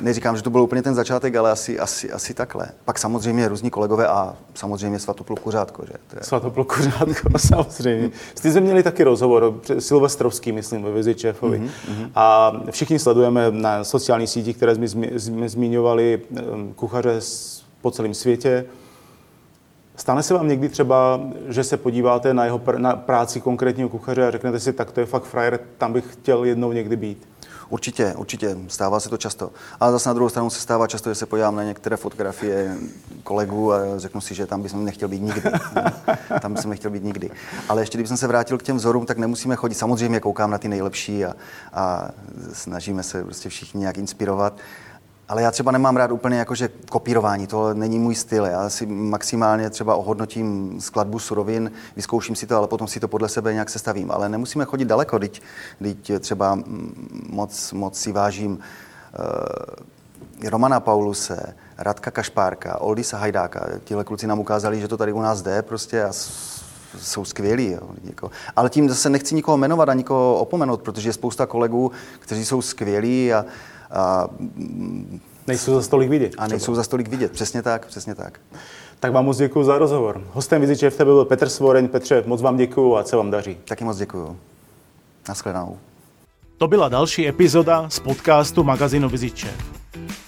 Neříkám, 0.02 0.38
že 0.38 0.43
to 0.43 0.50
byl 0.50 0.62
úplně 0.62 0.82
ten 0.82 0.95
začátek, 0.95 1.36
ale 1.36 1.52
asi, 1.52 1.80
asi, 1.80 2.12
asi 2.12 2.34
takhle. 2.34 2.67
Pak 2.86 3.00
samozřejmě 3.00 3.48
různí 3.48 3.69
kolegové 3.69 4.08
a 4.08 4.36
samozřejmě 4.54 5.00
Svatopluk 5.00 5.39
Kuřátko. 5.39 5.84
Že? 5.86 5.93
To 6.08 6.15
je... 6.17 6.24
Svatopluk 6.24 6.76
Kuřátko, 6.76 7.30
samozřejmě. 7.38 8.12
S 8.36 8.41
tím 8.41 8.52
jsme 8.52 8.62
měli 8.62 8.84
taky 8.84 9.04
rozhovor, 9.04 9.60
Silvestrovský, 9.80 10.52
myslím, 10.52 10.84
ve 10.84 10.91
Vizi 10.91 11.15
Čefovi. 11.15 11.60
Mm-hmm. 11.60 12.10
A 12.15 12.52
všichni 12.72 13.00
sledujeme 13.00 13.52
na 13.52 13.84
sociálních 13.84 14.30
sítích, 14.30 14.58
které 14.58 14.76
jsme, 14.76 14.88
jsme 15.19 15.50
zmiňovali, 15.50 16.22
eh, 16.38 16.41
kuchaře 16.76 17.19
po 17.82 17.91
celém 17.91 18.13
světě. 18.13 18.65
Stane 19.99 20.23
se 20.23 20.33
vám 20.33 20.47
někdy 20.47 20.69
třeba, 20.69 21.19
že 21.47 21.63
se 21.63 21.77
podíváte 21.77 22.33
na 22.33 22.45
jeho 22.45 22.59
pr- 22.59 22.77
na 22.77 22.95
práci 22.95 23.41
konkrétního 23.41 23.89
kuchaře 23.89 24.27
a 24.27 24.31
řeknete 24.31 24.59
si, 24.59 24.73
tak 24.73 24.91
to 24.91 24.99
je 24.99 25.05
fakt 25.05 25.23
frajer, 25.23 25.59
tam 25.77 25.93
bych 25.93 26.13
chtěl 26.13 26.43
jednou 26.43 26.71
někdy 26.71 26.95
být? 26.95 27.27
Určitě, 27.69 28.13
určitě, 28.17 28.57
stává 28.67 28.99
se 28.99 29.09
to 29.09 29.17
často. 29.17 29.51
Ale 29.79 29.91
zase 29.91 30.09
na 30.09 30.13
druhou 30.13 30.29
stranu 30.29 30.49
se 30.49 30.62
stává 30.62 30.88
často, 30.88 31.09
že 31.09 31.15
se 31.15 31.25
podívám 31.25 31.55
na 31.55 31.63
některé 31.63 31.97
fotografie 31.97 32.77
kolegů 33.23 33.73
a 33.73 33.79
řeknu 33.97 34.21
si, 34.21 34.35
že 34.35 34.47
tam 34.47 34.62
bych 34.62 34.73
nechtěl 34.73 35.07
být 35.07 35.21
nikdy. 35.21 35.41
tam 36.41 36.53
bych 36.53 36.65
nechtěl 36.65 36.91
být 36.91 37.03
nikdy. 37.03 37.29
Ale 37.69 37.81
ještě 37.81 38.07
jsem 38.07 38.17
se 38.17 38.27
vrátil 38.27 38.57
k 38.57 38.63
těm 38.63 38.77
vzorům, 38.77 39.05
tak 39.05 39.17
nemusíme 39.17 39.55
chodit. 39.55 39.75
Samozřejmě 39.75 40.19
koukám 40.19 40.51
na 40.51 40.57
ty 40.57 40.67
nejlepší 40.67 41.25
a, 41.25 41.33
a 41.73 42.09
snažíme 42.53 43.03
se 43.03 43.23
prostě 43.23 43.49
všichni 43.49 43.79
nějak 43.79 43.97
inspirovat. 43.97 44.53
Ale 45.30 45.42
já 45.42 45.52
třeba 45.52 45.72
nemám 45.72 45.98
rád 45.98 46.12
úplně 46.12 46.38
jakože 46.38 46.70
kopírování, 46.89 47.48
to 47.48 47.74
není 47.74 48.00
můj 48.00 48.15
styl. 48.15 48.46
Já 48.46 48.70
si 48.70 48.86
maximálně 48.86 49.70
třeba 49.70 49.96
ohodnotím 49.96 50.76
skladbu 50.82 51.20
surovin, 51.20 51.72
vyzkouším 51.96 52.36
si 52.36 52.48
to, 52.48 52.58
ale 52.58 52.68
potom 52.68 52.88
si 52.88 53.00
to 53.00 53.08
podle 53.08 53.30
sebe 53.30 53.54
nějak 53.54 53.70
sestavím. 53.70 54.12
Ale 54.12 54.30
nemusíme 54.30 54.65
chodit 54.65 54.86
daleko, 54.86 55.20
teď, 55.20 55.42
teď 55.84 56.12
třeba 56.20 56.60
moc, 57.30 57.74
moc 57.74 58.00
si 58.00 58.12
vážím 58.12 58.52
uh, 58.52 60.50
Romana 60.50 60.80
Pauluse, 60.80 61.56
Radka 61.78 62.12
Kašpárka, 62.12 62.82
Oldisa 62.82 63.18
Hajdáka. 63.18 63.68
Tihle 63.84 64.04
kluci 64.04 64.28
nám 64.28 64.39
ukázali, 64.39 64.82
že 64.82 64.88
to 64.88 64.98
tady 64.98 65.13
u 65.13 65.22
nás 65.22 65.42
jde 65.42 65.62
prostě 65.62 66.04
a 66.04 66.12
jsou 66.98 67.26
skvělí. 67.26 67.72
Jo, 67.72 67.89
jako. 68.04 68.32
Ale 68.56 68.70
tím 68.70 68.89
zase 68.89 69.10
nechci 69.10 69.36
nikoho 69.36 69.58
jmenovat 69.58 69.89
a 69.89 69.94
nikoho 69.94 70.36
opomenout, 70.36 70.82
protože 70.82 71.10
je 71.10 71.13
spousta 71.13 71.46
kolegů, 71.46 71.92
kteří 72.20 72.46
jsou 72.46 72.62
skvělí 72.62 73.34
a, 73.34 73.46
a 73.91 74.28
Nejsou 75.49 75.73
za 75.73 75.82
stolik 75.82 76.10
vidět. 76.10 76.36
A 76.38 76.47
nejsou 76.47 76.75
za 76.75 76.84
stolik 76.84 77.08
vidět, 77.08 77.32
přesně 77.32 77.62
tak, 77.62 77.86
přesně 77.86 78.15
tak. 78.15 78.39
Tak 78.99 79.12
vám 79.12 79.25
moc 79.25 79.38
děkuji 79.38 79.63
za 79.63 79.78
rozhovor. 79.78 80.21
Hostem 80.34 80.62
Viziče 80.62 80.89
FT 80.89 81.02
byl 81.02 81.25
Petr 81.25 81.49
Svoreň. 81.49 81.88
Petře, 81.88 82.23
moc 82.25 82.41
vám 82.41 82.58
děkuji 82.58 82.97
a 82.97 83.04
co 83.04 83.17
vám 83.17 83.32
daří. 83.32 83.58
Taky 83.67 83.84
moc 83.84 83.97
děkuji. 83.97 84.38
Naschledanou. 85.30 85.78
To 86.58 86.67
byla 86.67 86.89
další 86.89 87.28
epizoda 87.28 87.89
z 87.89 87.99
podcastu 87.99 88.63
magazínu 88.63 89.10
Viziče. 89.10 89.47